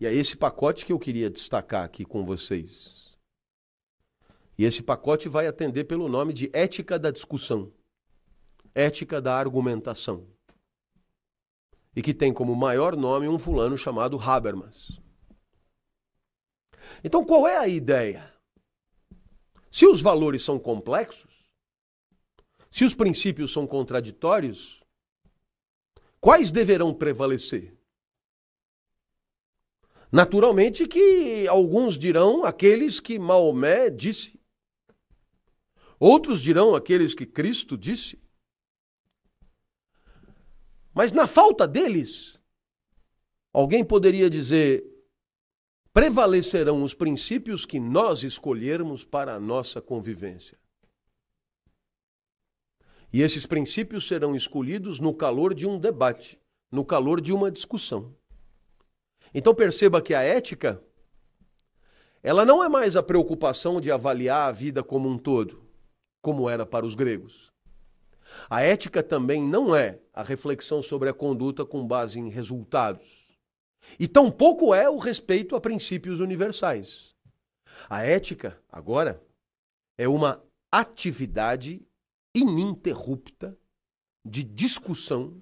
[0.00, 3.14] E é esse pacote que eu queria destacar aqui com vocês.
[4.56, 7.72] E esse pacote vai atender pelo nome de ética da discussão,
[8.74, 10.26] ética da argumentação.
[11.94, 15.03] E que tem como maior nome um fulano chamado Habermas.
[17.04, 18.32] Então qual é a ideia?
[19.70, 21.44] Se os valores são complexos,
[22.70, 24.82] se os princípios são contraditórios,
[26.24, 27.76] Quais deverão prevalecer?
[30.10, 34.40] Naturalmente que alguns dirão aqueles que Maomé disse.
[36.00, 38.18] Outros dirão aqueles que Cristo disse.
[40.94, 42.40] Mas na falta deles,
[43.52, 44.82] alguém poderia dizer:
[45.94, 50.58] prevalecerão os princípios que nós escolhermos para a nossa convivência.
[53.12, 56.36] E esses princípios serão escolhidos no calor de um debate,
[56.68, 58.12] no calor de uma discussão.
[59.32, 60.82] Então perceba que a ética
[62.24, 65.62] ela não é mais a preocupação de avaliar a vida como um todo,
[66.20, 67.52] como era para os gregos.
[68.50, 73.23] A ética também não é a reflexão sobre a conduta com base em resultados.
[73.98, 77.14] E tampouco é o respeito a princípios universais.
[77.88, 79.22] A ética, agora,
[79.96, 81.86] é uma atividade
[82.34, 83.56] ininterrupta
[84.24, 85.40] de discussão,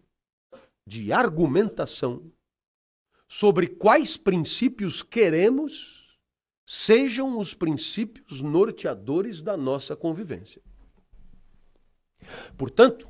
[0.87, 2.31] de argumentação
[3.29, 6.19] sobre quais princípios queremos
[6.67, 10.63] sejam os princípios norteadores da nossa convivência.
[12.57, 13.09] Portanto,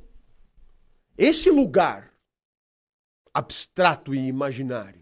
[1.16, 2.14] esse lugar
[3.34, 5.01] abstrato e imaginário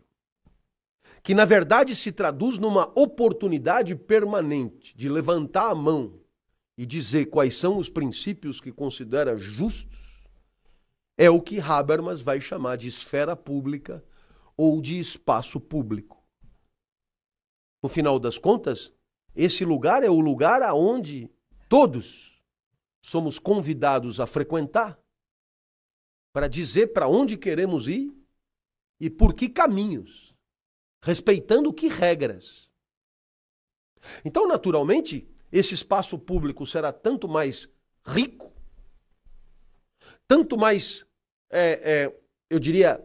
[1.23, 6.19] que na verdade se traduz numa oportunidade permanente de levantar a mão
[6.77, 9.99] e dizer quais são os princípios que considera justos,
[11.19, 14.03] é o que Habermas vai chamar de esfera pública
[14.57, 16.25] ou de espaço público.
[17.83, 18.93] No final das contas,
[19.35, 21.31] esse lugar é o lugar aonde
[21.69, 22.43] todos
[23.03, 24.99] somos convidados a frequentar
[26.33, 28.15] para dizer para onde queremos ir
[28.99, 30.30] e por que caminhos
[31.03, 32.69] respeitando que regras.
[34.25, 37.69] Então, naturalmente, esse espaço público será tanto mais
[38.05, 38.53] rico,
[40.27, 41.05] tanto mais,
[41.51, 43.05] é, é, eu diria,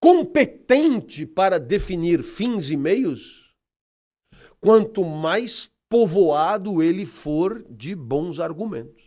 [0.00, 3.54] competente para definir fins e meios,
[4.60, 9.04] quanto mais povoado ele for de bons argumentos.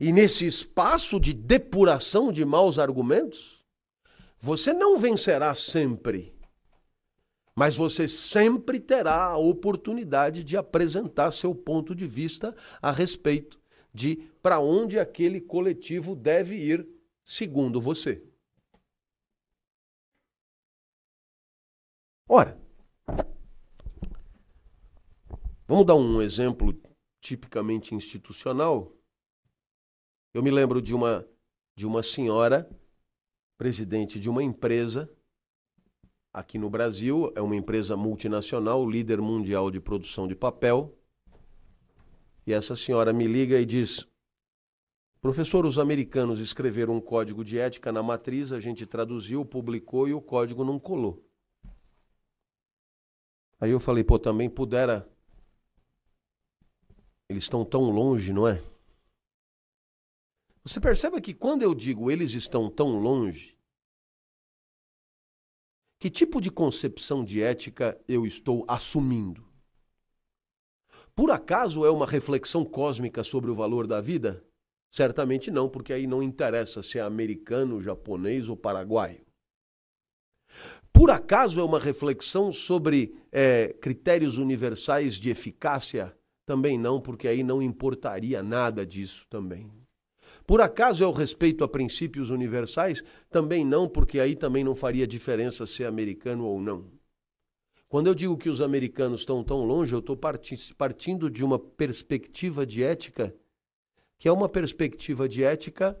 [0.00, 3.64] E nesse espaço de depuração de maus argumentos,
[4.38, 6.34] você não vencerá sempre
[7.54, 13.60] mas você sempre terá a oportunidade de apresentar seu ponto de vista a respeito
[13.92, 16.88] de para onde aquele coletivo deve ir,
[17.22, 18.24] segundo você.
[22.26, 22.58] Ora,
[25.66, 26.80] vamos dar um exemplo
[27.20, 28.96] tipicamente institucional.
[30.32, 31.28] Eu me lembro de uma
[31.74, 32.68] de uma senhora
[33.56, 35.10] presidente de uma empresa
[36.32, 40.96] aqui no Brasil, é uma empresa multinacional, líder mundial de produção de papel.
[42.46, 44.06] E essa senhora me liga e diz:
[45.20, 50.14] Professor, os americanos escreveram um código de ética na matriz, a gente traduziu, publicou e
[50.14, 51.24] o código não colou.
[53.60, 55.08] Aí eu falei, pô, também pudera.
[57.28, 58.60] Eles estão tão longe, não é?
[60.64, 63.56] Você percebe que quando eu digo eles estão tão longe,
[66.02, 69.46] que tipo de concepção de ética eu estou assumindo?
[71.14, 74.44] Por acaso é uma reflexão cósmica sobre o valor da vida?
[74.90, 79.24] Certamente não, porque aí não interessa se é americano, japonês ou paraguaio.
[80.92, 86.18] Por acaso é uma reflexão sobre é, critérios universais de eficácia?
[86.44, 89.70] Também não, porque aí não importaria nada disso também.
[90.52, 93.02] Por acaso é o respeito a princípios universais?
[93.30, 96.92] Também não, porque aí também não faria diferença ser americano ou não.
[97.88, 100.14] Quando eu digo que os americanos estão tão longe, eu estou
[100.76, 103.34] partindo de uma perspectiva de ética,
[104.18, 105.98] que é uma perspectiva de ética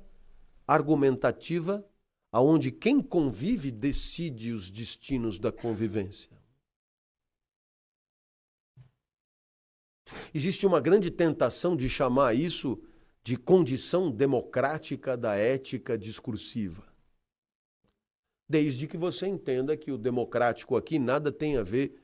[0.66, 1.82] argumentativa,
[2.30, 6.30] aonde quem convive decide os destinos da convivência.
[10.34, 12.78] Existe uma grande tentação de chamar isso
[13.24, 16.84] de condição democrática da ética discursiva.
[18.48, 22.02] Desde que você entenda que o democrático aqui nada tem a ver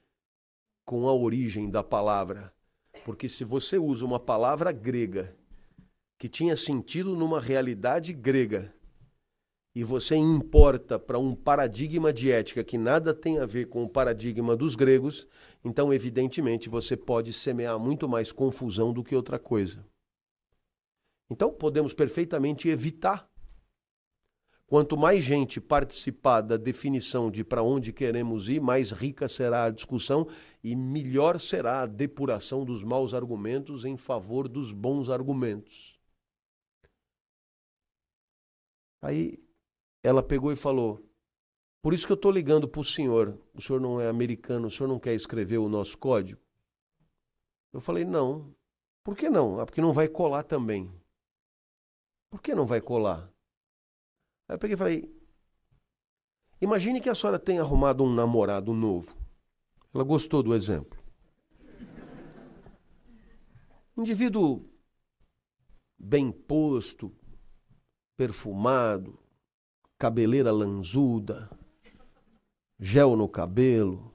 [0.84, 2.52] com a origem da palavra.
[3.04, 5.36] Porque se você usa uma palavra grega
[6.18, 8.72] que tinha sentido numa realidade grega
[9.74, 13.88] e você importa para um paradigma de ética que nada tem a ver com o
[13.88, 15.26] paradigma dos gregos,
[15.64, 19.84] então, evidentemente, você pode semear muito mais confusão do que outra coisa.
[21.30, 23.28] Então, podemos perfeitamente evitar.
[24.66, 29.70] Quanto mais gente participar da definição de para onde queremos ir, mais rica será a
[29.70, 30.28] discussão
[30.62, 35.98] e melhor será a depuração dos maus argumentos em favor dos bons argumentos.
[39.00, 39.42] Aí
[40.02, 41.02] ela pegou e falou:
[41.80, 43.38] Por isso que eu estou ligando para o senhor.
[43.54, 46.40] O senhor não é americano, o senhor não quer escrever o nosso código?
[47.72, 48.54] Eu falei: Não.
[49.02, 49.58] Por que não?
[49.60, 50.92] Ah, porque não vai colar também.
[52.30, 53.30] Por que não vai colar?
[54.48, 55.18] Aí eu peguei e falei:
[56.60, 59.16] Imagine que a senhora tenha arrumado um namorado novo.
[59.94, 60.98] Ela gostou do exemplo.
[63.96, 64.68] Indivíduo
[65.98, 67.14] bem posto,
[68.16, 69.18] perfumado,
[69.98, 71.48] cabeleira lanzuda,
[72.78, 74.12] gel no cabelo,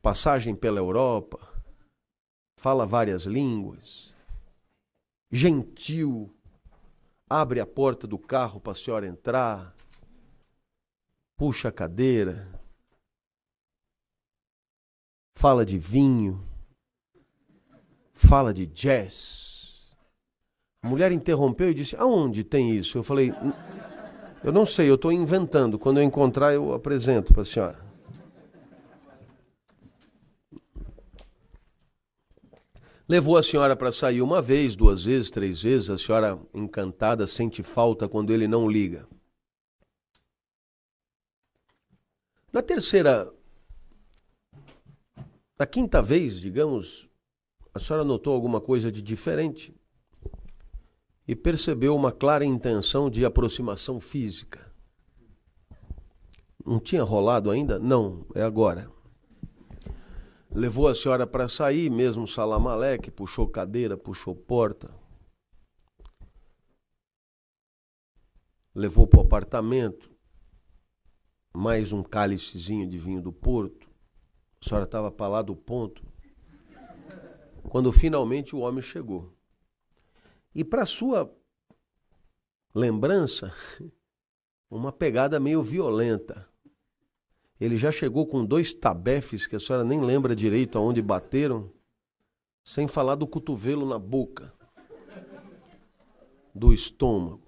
[0.00, 1.38] passagem pela Europa,
[2.58, 4.15] fala várias línguas,
[5.36, 6.34] gentil,
[7.28, 9.76] abre a porta do carro para a senhora entrar,
[11.36, 12.48] puxa a cadeira,
[15.36, 16.42] fala de vinho,
[18.14, 19.94] fala de jazz.
[20.82, 22.96] A mulher interrompeu e disse: Aonde tem isso?
[22.96, 23.32] Eu falei:
[24.42, 25.78] Eu não sei, eu estou inventando.
[25.78, 27.85] Quando eu encontrar, eu apresento para a senhora.
[33.08, 35.90] Levou a senhora para sair uma vez, duas vezes, três vezes.
[35.90, 39.06] A senhora, encantada, sente falta quando ele não liga.
[42.52, 43.32] Na terceira,
[45.58, 47.08] na quinta vez, digamos,
[47.72, 49.74] a senhora notou alguma coisa de diferente
[51.28, 54.72] e percebeu uma clara intenção de aproximação física.
[56.64, 57.78] Não tinha rolado ainda?
[57.78, 58.90] Não, é agora.
[60.56, 64.90] Levou a senhora para sair, mesmo Salamaleque, puxou cadeira, puxou porta.
[68.74, 70.10] Levou para o apartamento,
[71.54, 73.86] mais um cálicezinho de vinho do Porto.
[74.58, 76.02] A senhora estava para lá do ponto.
[77.68, 79.36] Quando finalmente o homem chegou.
[80.54, 81.30] E para sua
[82.74, 83.52] lembrança,
[84.70, 86.48] uma pegada meio violenta.
[87.60, 91.72] Ele já chegou com dois tabefes que a senhora nem lembra direito aonde bateram,
[92.64, 94.52] sem falar do cotovelo na boca,
[96.54, 97.46] do estômago.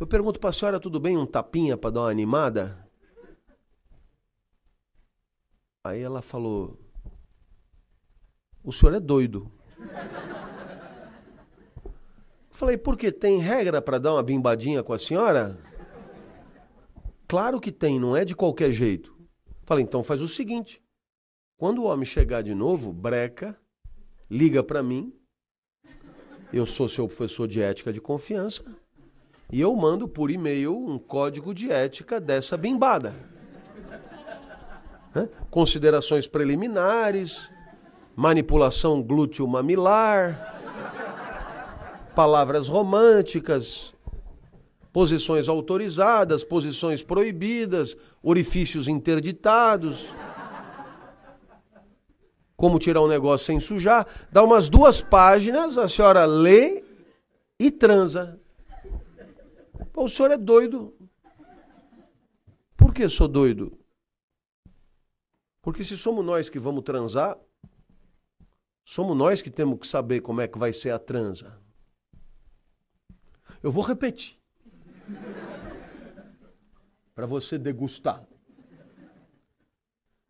[0.00, 2.88] Eu pergunto para a senhora, tudo bem um tapinha para dar uma animada?
[5.84, 6.78] Aí ela falou:
[8.62, 9.52] O senhor é doido.
[12.50, 15.58] Falei, por que tem regra para dar uma bimbadinha com a senhora?
[17.26, 19.14] Claro que tem, não é de qualquer jeito.
[19.64, 20.82] Falei, então faz o seguinte:
[21.56, 23.58] quando o homem chegar de novo, breca,
[24.30, 25.12] liga para mim.
[26.52, 28.64] Eu sou seu professor de ética de confiança
[29.50, 33.14] e eu mando por e-mail um código de ética dessa bimbada.
[35.50, 37.48] Considerações preliminares,
[38.16, 40.52] manipulação glúteo mamilar,
[42.14, 43.93] palavras românticas,
[44.94, 50.08] posições autorizadas, posições proibidas, orifícios interditados.
[52.56, 54.06] Como tirar um negócio sem sujar.
[54.30, 56.84] Dá umas duas páginas, a senhora lê
[57.58, 58.40] e transa.
[59.92, 60.94] Pô, o senhor é doido.
[62.76, 63.76] Por que sou doido?
[65.60, 67.36] Porque se somos nós que vamos transar,
[68.84, 71.58] somos nós que temos que saber como é que vai ser a transa.
[73.60, 74.43] Eu vou repetir
[77.14, 78.26] para você degustar.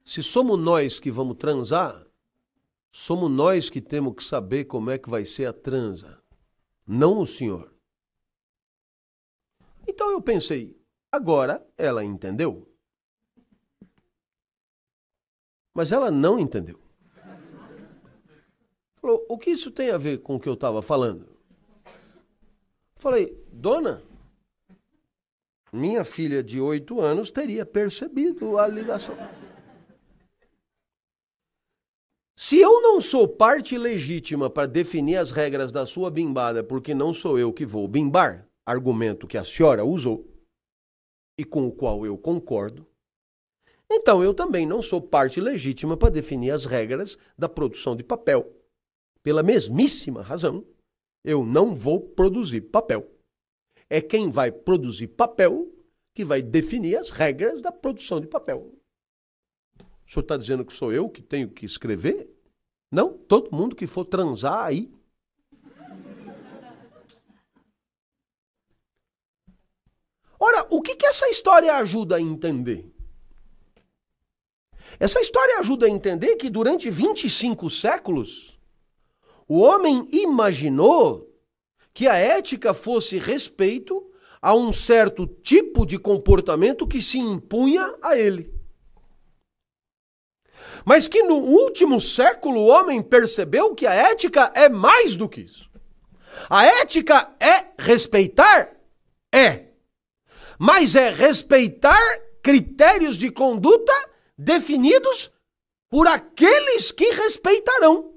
[0.04, 2.06] Se somos nós que vamos transar,
[2.92, 6.22] somos nós que temos que saber como é que vai ser a transa,
[6.86, 7.74] não o senhor.
[9.86, 10.78] Então eu pensei,
[11.10, 12.70] agora ela entendeu.
[15.72, 16.78] Mas ela não entendeu.
[19.00, 21.36] Falou, o que isso tem a ver com o que eu estava falando?
[22.96, 24.02] Falei, dona,
[25.74, 29.16] minha filha de oito anos teria percebido a ligação.
[32.36, 37.12] Se eu não sou parte legítima para definir as regras da sua bimbada, porque não
[37.12, 40.32] sou eu que vou bimbar, argumento que a senhora usou
[41.38, 42.86] e com o qual eu concordo,
[43.90, 48.48] então eu também não sou parte legítima para definir as regras da produção de papel.
[49.22, 50.64] Pela mesmíssima razão,
[51.24, 53.13] eu não vou produzir papel
[53.94, 55.72] é quem vai produzir papel
[56.12, 58.74] que vai definir as regras da produção de papel.
[59.80, 62.28] O senhor está dizendo que sou eu que tenho que escrever?
[62.90, 64.92] Não, todo mundo que for transar aí.
[70.40, 72.92] Ora, o que, que essa história ajuda a entender?
[74.98, 78.58] Essa história ajuda a entender que durante 25 séculos,
[79.46, 81.32] o homem imaginou
[81.94, 84.04] que a ética fosse respeito
[84.42, 88.52] a um certo tipo de comportamento que se impunha a ele.
[90.84, 95.42] Mas que no último século o homem percebeu que a ética é mais do que
[95.42, 95.70] isso.
[96.50, 98.76] A ética é respeitar?
[99.32, 99.68] É.
[100.58, 101.98] Mas é respeitar
[102.42, 103.92] critérios de conduta
[104.36, 105.30] definidos
[105.88, 108.12] por aqueles que respeitarão.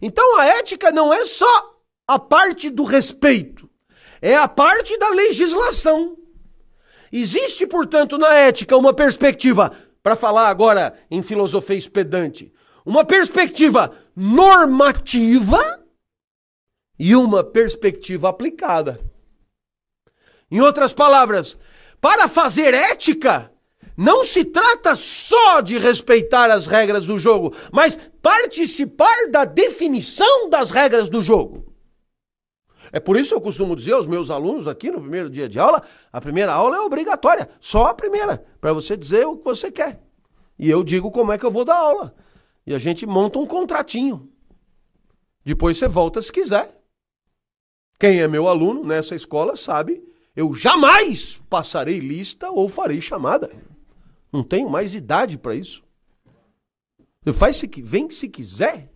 [0.00, 1.75] Então a ética não é só
[2.06, 3.68] a parte do respeito,
[4.22, 6.16] é a parte da legislação.
[7.12, 9.72] Existe, portanto, na ética uma perspectiva,
[10.02, 12.52] para falar agora em filosofia espedante,
[12.84, 15.84] uma perspectiva normativa
[16.98, 19.00] e uma perspectiva aplicada.
[20.50, 21.58] Em outras palavras,
[22.00, 23.50] para fazer ética,
[23.96, 30.70] não se trata só de respeitar as regras do jogo, mas participar da definição das
[30.70, 31.65] regras do jogo.
[32.96, 35.58] É por isso que eu costumo dizer aos meus alunos aqui no primeiro dia de
[35.58, 39.70] aula, a primeira aula é obrigatória, só a primeira, para você dizer o que você
[39.70, 40.02] quer.
[40.58, 42.14] E eu digo como é que eu vou dar aula.
[42.66, 44.32] E a gente monta um contratinho.
[45.44, 46.74] Depois você volta se quiser.
[48.00, 50.02] Quem é meu aluno nessa escola sabe,
[50.34, 53.52] eu jamais passarei lista ou farei chamada.
[54.32, 55.84] Não tenho mais idade para isso.
[57.34, 58.90] Faz se vem se quiser.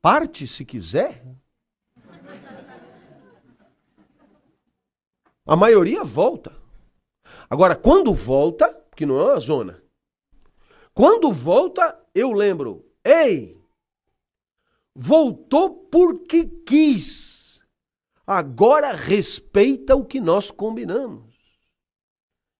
[0.00, 1.26] Parte se quiser.
[5.50, 6.56] A maioria volta.
[7.48, 9.82] Agora, quando volta, que não é uma zona,
[10.94, 13.60] quando volta, eu lembro, ei,
[14.94, 17.60] voltou porque quis.
[18.24, 21.34] Agora respeita o que nós combinamos.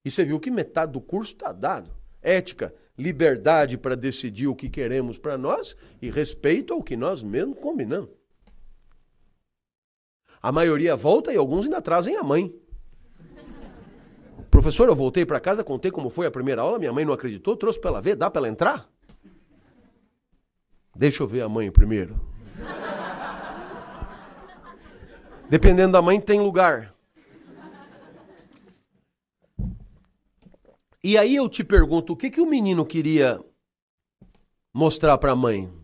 [0.05, 1.95] E você viu que metade do curso está dado.
[2.21, 7.61] Ética, liberdade para decidir o que queremos para nós e respeito ao que nós mesmos
[7.61, 8.11] combinamos.
[10.43, 12.53] A maioria volta e alguns ainda trazem a mãe.
[14.51, 17.57] Professor, eu voltei para casa, contei como foi a primeira aula, minha mãe não acreditou,
[17.57, 18.89] trouxe para ela ver, dá para ela entrar?
[20.95, 22.21] Deixa eu ver a mãe primeiro.
[25.49, 26.95] Dependendo da mãe, tem lugar.
[31.03, 33.43] E aí eu te pergunto, o que, que o menino queria
[34.73, 35.80] mostrar para a mãe?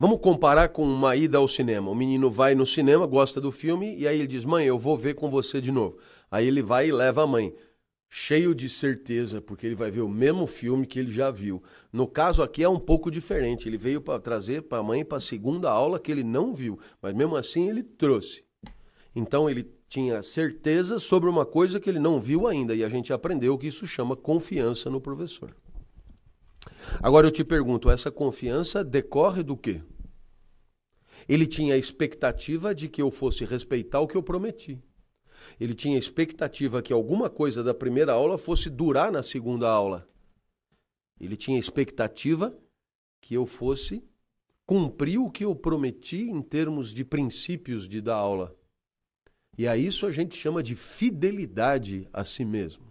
[0.00, 1.90] Vamos comparar com uma ida ao cinema.
[1.90, 4.96] O menino vai no cinema, gosta do filme, e aí ele diz: Mãe, eu vou
[4.96, 5.98] ver com você de novo.
[6.30, 7.52] Aí ele vai e leva a mãe,
[8.08, 11.60] cheio de certeza, porque ele vai ver o mesmo filme que ele já viu.
[11.92, 13.68] No caso aqui é um pouco diferente.
[13.68, 16.78] Ele veio para trazer para a mãe para a segunda aula que ele não viu,
[17.02, 18.44] mas mesmo assim ele trouxe.
[19.16, 23.12] Então ele tinha certeza sobre uma coisa que ele não viu ainda, e a gente
[23.12, 25.56] aprendeu que isso chama confiança no professor.
[27.02, 29.82] Agora eu te pergunto, essa confiança decorre do quê?
[31.28, 34.82] Ele tinha a expectativa de que eu fosse respeitar o que eu prometi.
[35.60, 40.08] Ele tinha expectativa que alguma coisa da primeira aula fosse durar na segunda aula.
[41.20, 42.56] Ele tinha expectativa
[43.20, 44.02] que eu fosse
[44.64, 48.54] cumprir o que eu prometi em termos de princípios de dar aula.
[49.56, 52.87] E a isso a gente chama de fidelidade a si mesmo.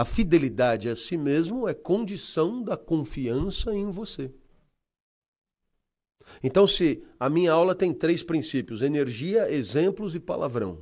[0.00, 4.30] A fidelidade a si mesmo é condição da confiança em você.
[6.42, 10.78] Então, se a minha aula tem três princípios: energia, exemplos e palavrão.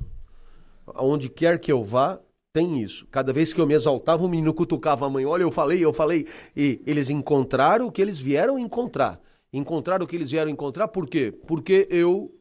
[0.94, 2.20] Onde quer que eu vá,
[2.52, 3.08] tem isso.
[3.10, 5.92] Cada vez que eu me exaltava, o menino cutucava a mãe: Olha, eu falei, eu
[5.92, 6.28] falei.
[6.56, 9.20] E eles encontraram o que eles vieram encontrar.
[9.52, 11.32] Encontraram o que eles vieram encontrar, por quê?
[11.32, 12.32] Porque eu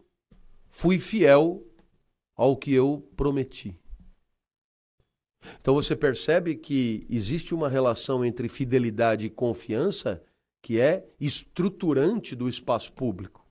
[0.69, 1.65] fui fiel
[2.35, 3.75] ao que eu prometi.
[5.59, 10.21] Então você percebe que existe uma relação entre fidelidade e confiança
[10.61, 13.47] que é estruturante do espaço público.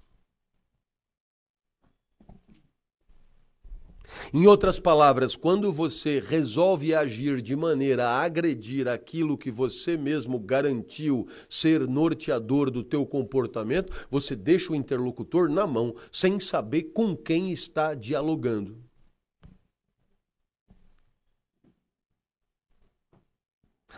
[4.33, 10.39] Em outras palavras, quando você resolve agir de maneira a agredir aquilo que você mesmo
[10.39, 17.17] garantiu ser norteador do teu comportamento, você deixa o interlocutor na mão, sem saber com
[17.17, 18.86] quem está dialogando.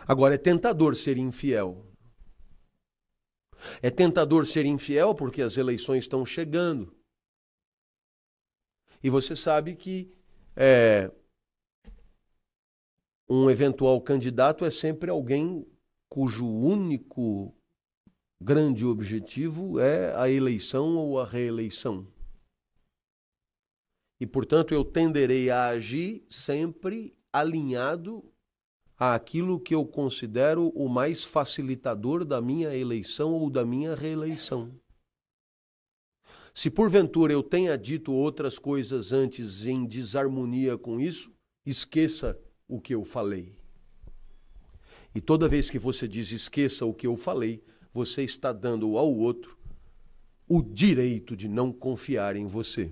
[0.07, 1.85] Agora é tentador ser infiel.
[3.81, 6.95] É tentador ser infiel porque as eleições estão chegando.
[9.03, 10.11] E você sabe que
[10.55, 11.11] é,
[13.29, 15.65] um eventual candidato é sempre alguém
[16.09, 17.55] cujo único
[18.41, 22.07] grande objetivo é a eleição ou a reeleição.
[24.19, 28.23] E, portanto, eu tenderei a agir sempre alinhado
[28.99, 34.69] àquilo que eu considero o mais facilitador da minha eleição ou da minha reeleição.
[36.53, 41.31] Se porventura eu tenha dito outras coisas antes em desarmonia com isso,
[41.65, 43.55] esqueça o que eu falei.
[45.15, 47.63] E toda vez que você diz esqueça o que eu falei,
[47.93, 49.57] você está dando ao outro
[50.47, 52.91] o direito de não confiar em você.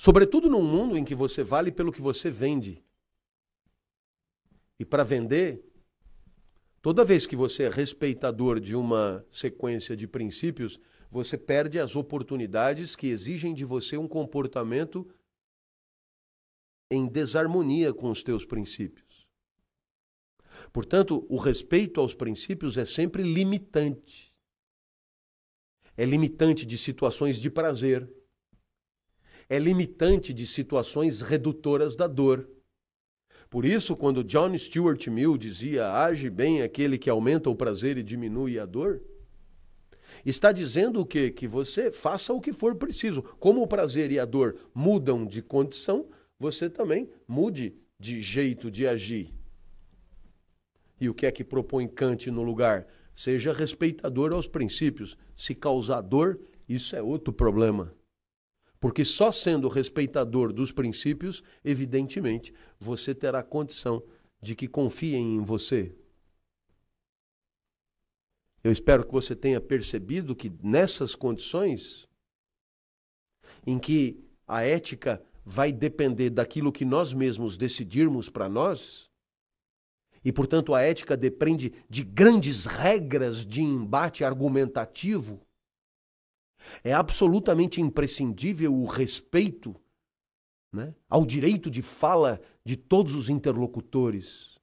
[0.00, 2.82] Sobretudo num mundo em que você vale pelo que você vende.
[4.78, 5.62] E para vender,
[6.80, 12.96] toda vez que você é respeitador de uma sequência de princípios, você perde as oportunidades
[12.96, 15.06] que exigem de você um comportamento
[16.90, 19.28] em desarmonia com os teus princípios.
[20.72, 24.32] Portanto, o respeito aos princípios é sempre limitante.
[25.94, 28.10] É limitante de situações de prazer
[29.50, 32.48] é limitante de situações redutoras da dor.
[33.50, 38.02] Por isso, quando John Stuart Mill dizia age bem aquele que aumenta o prazer e
[38.04, 39.02] diminui a dor,
[40.24, 41.32] está dizendo o quê?
[41.32, 43.22] Que você faça o que for preciso.
[43.40, 46.08] Como o prazer e a dor mudam de condição,
[46.38, 49.34] você também mude de jeito de agir.
[51.00, 52.86] E o que é que propõe Kant no lugar?
[53.12, 55.16] Seja respeitador aos princípios.
[55.36, 57.92] Se causar dor, isso é outro problema.
[58.80, 64.02] Porque só sendo respeitador dos princípios, evidentemente, você terá condição
[64.40, 65.94] de que confiem em você.
[68.64, 72.08] Eu espero que você tenha percebido que nessas condições,
[73.66, 79.10] em que a ética vai depender daquilo que nós mesmos decidirmos para nós,
[80.24, 85.40] e portanto a ética depende de grandes regras de embate argumentativo,
[86.82, 89.74] é absolutamente imprescindível o respeito
[90.72, 94.58] né, ao direito de fala de todos os interlocutores.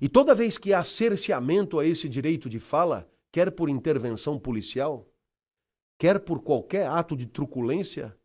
[0.00, 5.06] E toda vez que há cerceamento a esse direito de fala, quer por intervenção policial,
[5.98, 8.16] quer por qualquer ato de truculência,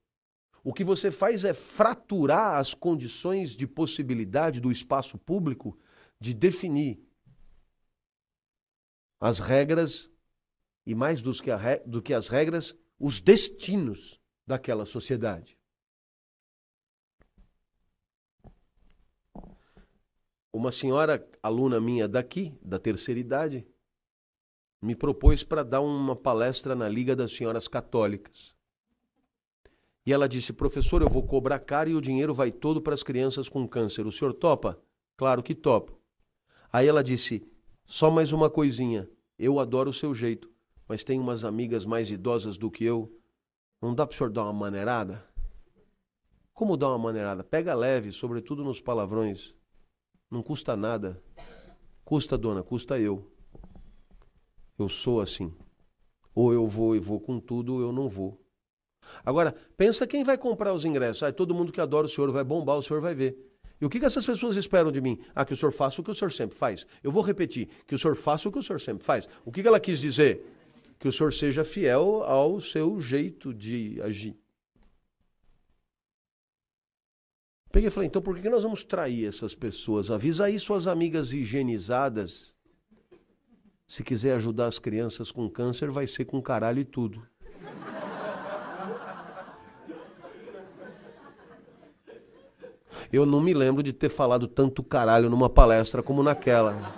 [0.64, 5.78] o que você faz é fraturar as condições de possibilidade do espaço público
[6.20, 7.00] de definir
[9.20, 10.10] as regras
[10.86, 15.58] e mais do que, a, do que as regras, os destinos daquela sociedade.
[20.54, 23.68] Uma senhora aluna minha daqui, da terceira idade,
[24.82, 28.56] me propôs para dar uma palestra na Liga das Senhoras Católicas.
[30.06, 33.02] E ela disse: professor, eu vou cobrar caro e o dinheiro vai todo para as
[33.02, 34.06] crianças com câncer.
[34.06, 34.80] O senhor topa?
[35.18, 36.00] Claro que topo.
[36.72, 37.46] Aí ela disse:
[37.86, 39.10] só mais uma coisinha.
[39.38, 40.50] Eu adoro o seu jeito,
[40.88, 43.12] mas tem umas amigas mais idosas do que eu.
[43.82, 45.26] Não dá para o senhor dar uma maneirada?
[46.54, 47.44] Como dar uma maneirada?
[47.44, 49.54] Pega leve, sobretudo nos palavrões.
[50.32, 51.22] Não custa nada.
[52.04, 53.32] Custa, dona, custa eu.
[54.78, 55.54] Eu sou assim.
[56.34, 58.42] Ou eu vou e vou com tudo, ou eu não vou.
[59.26, 61.24] Agora, pensa quem vai comprar os ingressos.
[61.24, 63.38] Ah, todo mundo que adora o senhor vai bombar, o senhor vai ver.
[63.80, 65.20] E o que, essas pessoas esperam de mim?
[65.34, 66.88] Ah, que o senhor faça o que o senhor sempre faz.
[67.04, 69.28] Eu vou repetir, que o senhor faça o que o senhor sempre faz.
[69.44, 70.55] O que ela quis dizer?
[71.00, 74.38] Que o senhor seja fiel ao seu jeito de agir.
[77.72, 80.10] Peguei e falei, então por que nós vamos trair essas pessoas?
[80.10, 82.56] Avisa aí suas amigas higienizadas
[83.88, 87.22] se quiser ajudar as crianças com câncer, vai ser com caralho e tudo.
[93.14, 96.96] Eu não me lembro de ter falado tanto caralho numa palestra como naquela.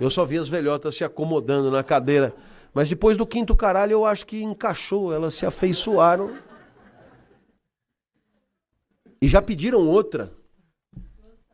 [0.00, 2.34] Eu só vi as velhotas se acomodando na cadeira.
[2.72, 6.38] Mas depois do quinto caralho, eu acho que encaixou, elas se afeiçoaram.
[9.20, 10.32] E já pediram outra.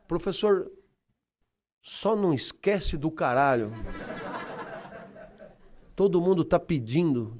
[0.07, 0.71] Professor,
[1.81, 3.71] só não esquece do caralho.
[5.95, 7.37] Todo mundo está pedindo.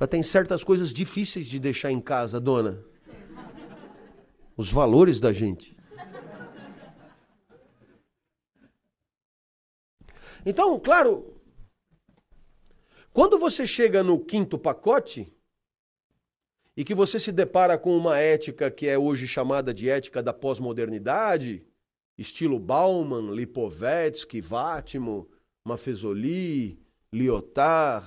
[0.00, 2.82] Já tem certas coisas difíceis de deixar em casa, dona.
[4.56, 5.76] Os valores da gente.
[10.46, 11.33] Então, claro,
[13.14, 15.32] quando você chega no quinto pacote
[16.76, 20.32] e que você se depara com uma ética que é hoje chamada de ética da
[20.32, 21.64] pós-modernidade,
[22.18, 25.30] estilo Bauman, Lipovetsky, Vátimo,
[25.64, 26.76] Maffesoli,
[27.12, 28.04] Lyotard,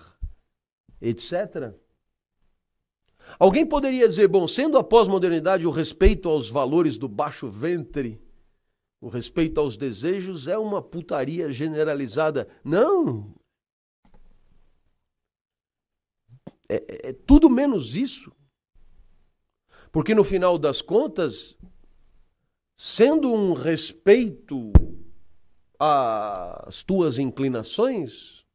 [1.00, 1.74] etc.
[3.40, 8.22] Alguém poderia dizer, bom, sendo a pós-modernidade o respeito aos valores do baixo ventre,
[9.00, 12.46] o respeito aos desejos é uma putaria generalizada.
[12.62, 13.37] Não!
[16.70, 18.32] É, é, é tudo menos isso.
[19.92, 21.58] Porque no final das contas,
[22.76, 24.72] sendo um respeito
[25.80, 28.46] às tuas inclinações,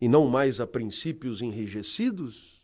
[0.00, 2.60] e não mais a princípios enrijecidos,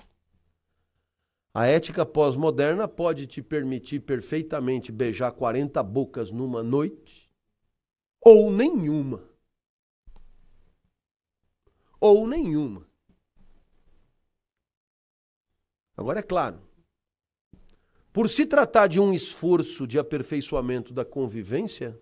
[1.53, 7.31] a ética pós-moderna pode te permitir perfeitamente beijar 40 bocas numa noite
[8.25, 9.23] ou nenhuma.
[12.01, 12.87] Ou nenhuma.
[15.97, 16.61] Agora é claro,
[18.12, 22.01] por se tratar de um esforço de aperfeiçoamento da convivência,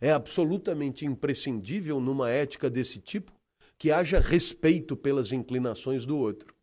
[0.00, 3.32] é absolutamente imprescindível numa ética desse tipo
[3.78, 6.54] que haja respeito pelas inclinações do outro.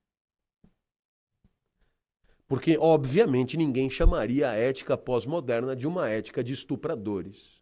[2.48, 7.62] Porque, obviamente, ninguém chamaria a ética pós-moderna de uma ética de estupradores.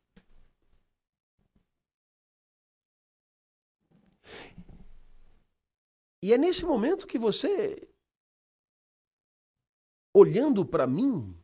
[6.23, 7.87] E é nesse momento que você,
[10.13, 11.35] olhando para mim,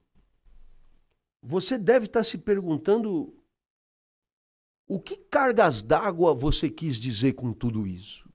[1.42, 3.34] você deve estar se perguntando
[4.88, 8.28] o que cargas d'água você quis dizer com tudo isso?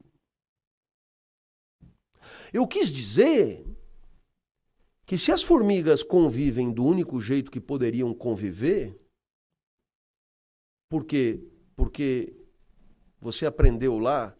[2.53, 3.67] Eu quis dizer
[5.07, 8.99] que se as formigas convivem do único jeito que poderiam conviver,
[10.89, 12.37] porque porque
[13.19, 14.37] você aprendeu lá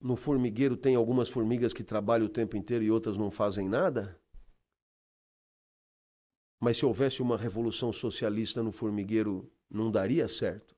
[0.00, 4.21] no formigueiro tem algumas formigas que trabalham o tempo inteiro e outras não fazem nada?
[6.62, 10.76] Mas se houvesse uma revolução socialista no formigueiro, não daria certo?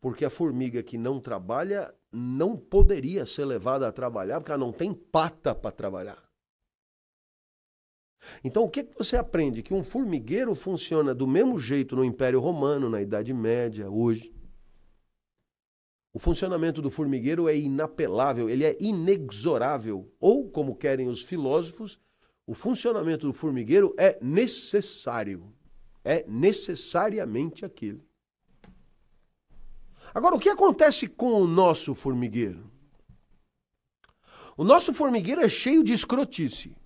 [0.00, 4.72] Porque a formiga que não trabalha não poderia ser levada a trabalhar, porque ela não
[4.72, 6.20] tem pata para trabalhar.
[8.42, 9.62] Então, o que, que você aprende?
[9.62, 14.34] Que um formigueiro funciona do mesmo jeito no Império Romano, na Idade Média, hoje.
[16.12, 20.12] O funcionamento do formigueiro é inapelável, ele é inexorável.
[20.18, 21.96] Ou, como querem os filósofos,
[22.46, 25.54] o funcionamento do formigueiro é necessário.
[26.02, 28.02] É necessariamente aquilo.
[30.12, 32.70] Agora, o que acontece com o nosso formigueiro?
[34.56, 36.76] O nosso formigueiro é cheio de escrotice.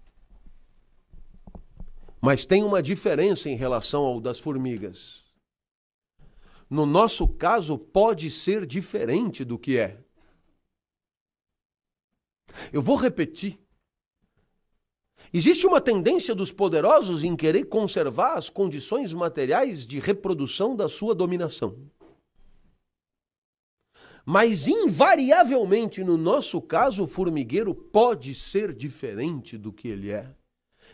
[2.20, 5.24] Mas tem uma diferença em relação ao das formigas.
[6.68, 10.02] No nosso caso, pode ser diferente do que é.
[12.72, 13.63] Eu vou repetir.
[15.36, 21.12] Existe uma tendência dos poderosos em querer conservar as condições materiais de reprodução da sua
[21.12, 21.76] dominação.
[24.24, 30.32] Mas, invariavelmente, no nosso caso, o formigueiro pode ser diferente do que ele é.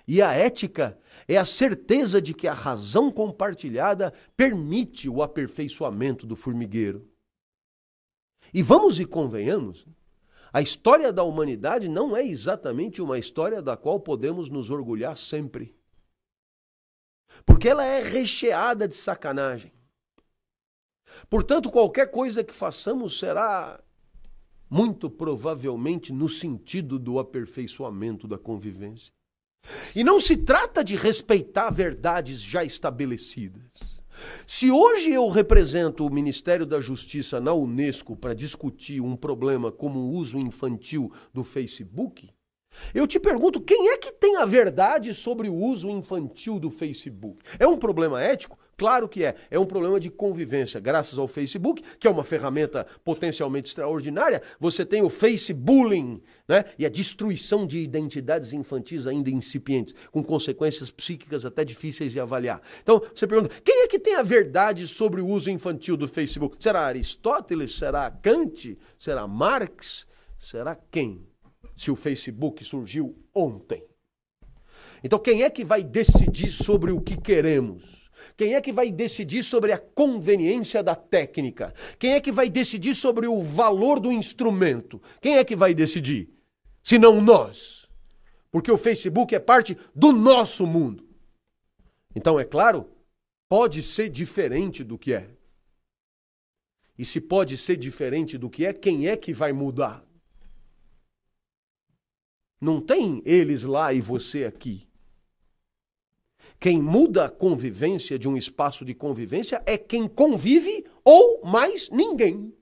[0.08, 0.98] E a ética
[1.28, 7.06] é a certeza de que a razão compartilhada permite o aperfeiçoamento do formigueiro.
[8.54, 9.86] E vamos e convenhamos,
[10.52, 15.76] a história da humanidade não é exatamente uma história da qual podemos nos orgulhar sempre.
[17.44, 19.72] Porque ela é recheada de sacanagem.
[21.28, 23.80] Portanto, qualquer coisa que façamos será
[24.68, 29.12] muito provavelmente no sentido do aperfeiçoamento da convivência.
[29.94, 33.99] E não se trata de respeitar verdades já estabelecidas.
[34.46, 40.00] Se hoje eu represento o Ministério da Justiça na Unesco para discutir um problema como
[40.00, 42.30] o uso infantil do Facebook,
[42.94, 47.42] eu te pergunto, quem é que tem a verdade sobre o uso infantil do Facebook?
[47.58, 48.58] É um problema ético?
[48.80, 49.34] Claro que é.
[49.50, 50.80] É um problema de convivência.
[50.80, 56.64] Graças ao Facebook, que é uma ferramenta potencialmente extraordinária, você tem o Facebooling, né?
[56.78, 62.62] E a destruição de identidades infantis ainda incipientes, com consequências psíquicas até difíceis de avaliar.
[62.82, 66.56] Então, você pergunta, quem é que tem a verdade sobre o uso infantil do Facebook?
[66.58, 67.76] Será Aristóteles?
[67.76, 68.78] Será Kant?
[68.98, 70.06] Será Marx?
[70.38, 71.28] Será quem?
[71.76, 73.84] Se o Facebook surgiu ontem.
[75.04, 77.99] Então, quem é que vai decidir sobre o que queremos?
[78.40, 81.74] Quem é que vai decidir sobre a conveniência da técnica?
[81.98, 84.98] Quem é que vai decidir sobre o valor do instrumento?
[85.20, 86.32] Quem é que vai decidir?
[86.82, 87.86] Se não nós.
[88.50, 91.06] Porque o Facebook é parte do nosso mundo.
[92.16, 92.90] Então, é claro,
[93.46, 95.28] pode ser diferente do que é.
[96.96, 100.02] E se pode ser diferente do que é, quem é que vai mudar?
[102.58, 104.89] Não tem eles lá e você aqui.
[106.60, 112.54] Quem muda a convivência de um espaço de convivência é quem convive ou mais ninguém.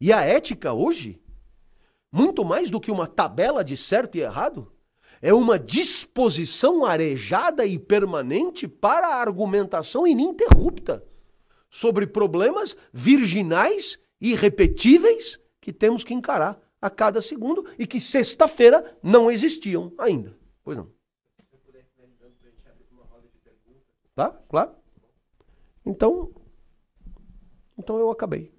[0.00, 1.20] E a ética hoje,
[2.10, 4.72] muito mais do que uma tabela de certo e errado,
[5.20, 11.04] é uma disposição arejada e permanente para a argumentação ininterrupta
[11.68, 18.96] sobre problemas virginais e irrepetíveis que temos que encarar a cada segundo e que sexta-feira
[19.02, 20.34] não existiam ainda.
[20.64, 20.95] Pois não.
[24.16, 24.30] Tá?
[24.48, 24.70] Claro?
[25.84, 26.32] Então,
[27.78, 28.50] então eu acabei.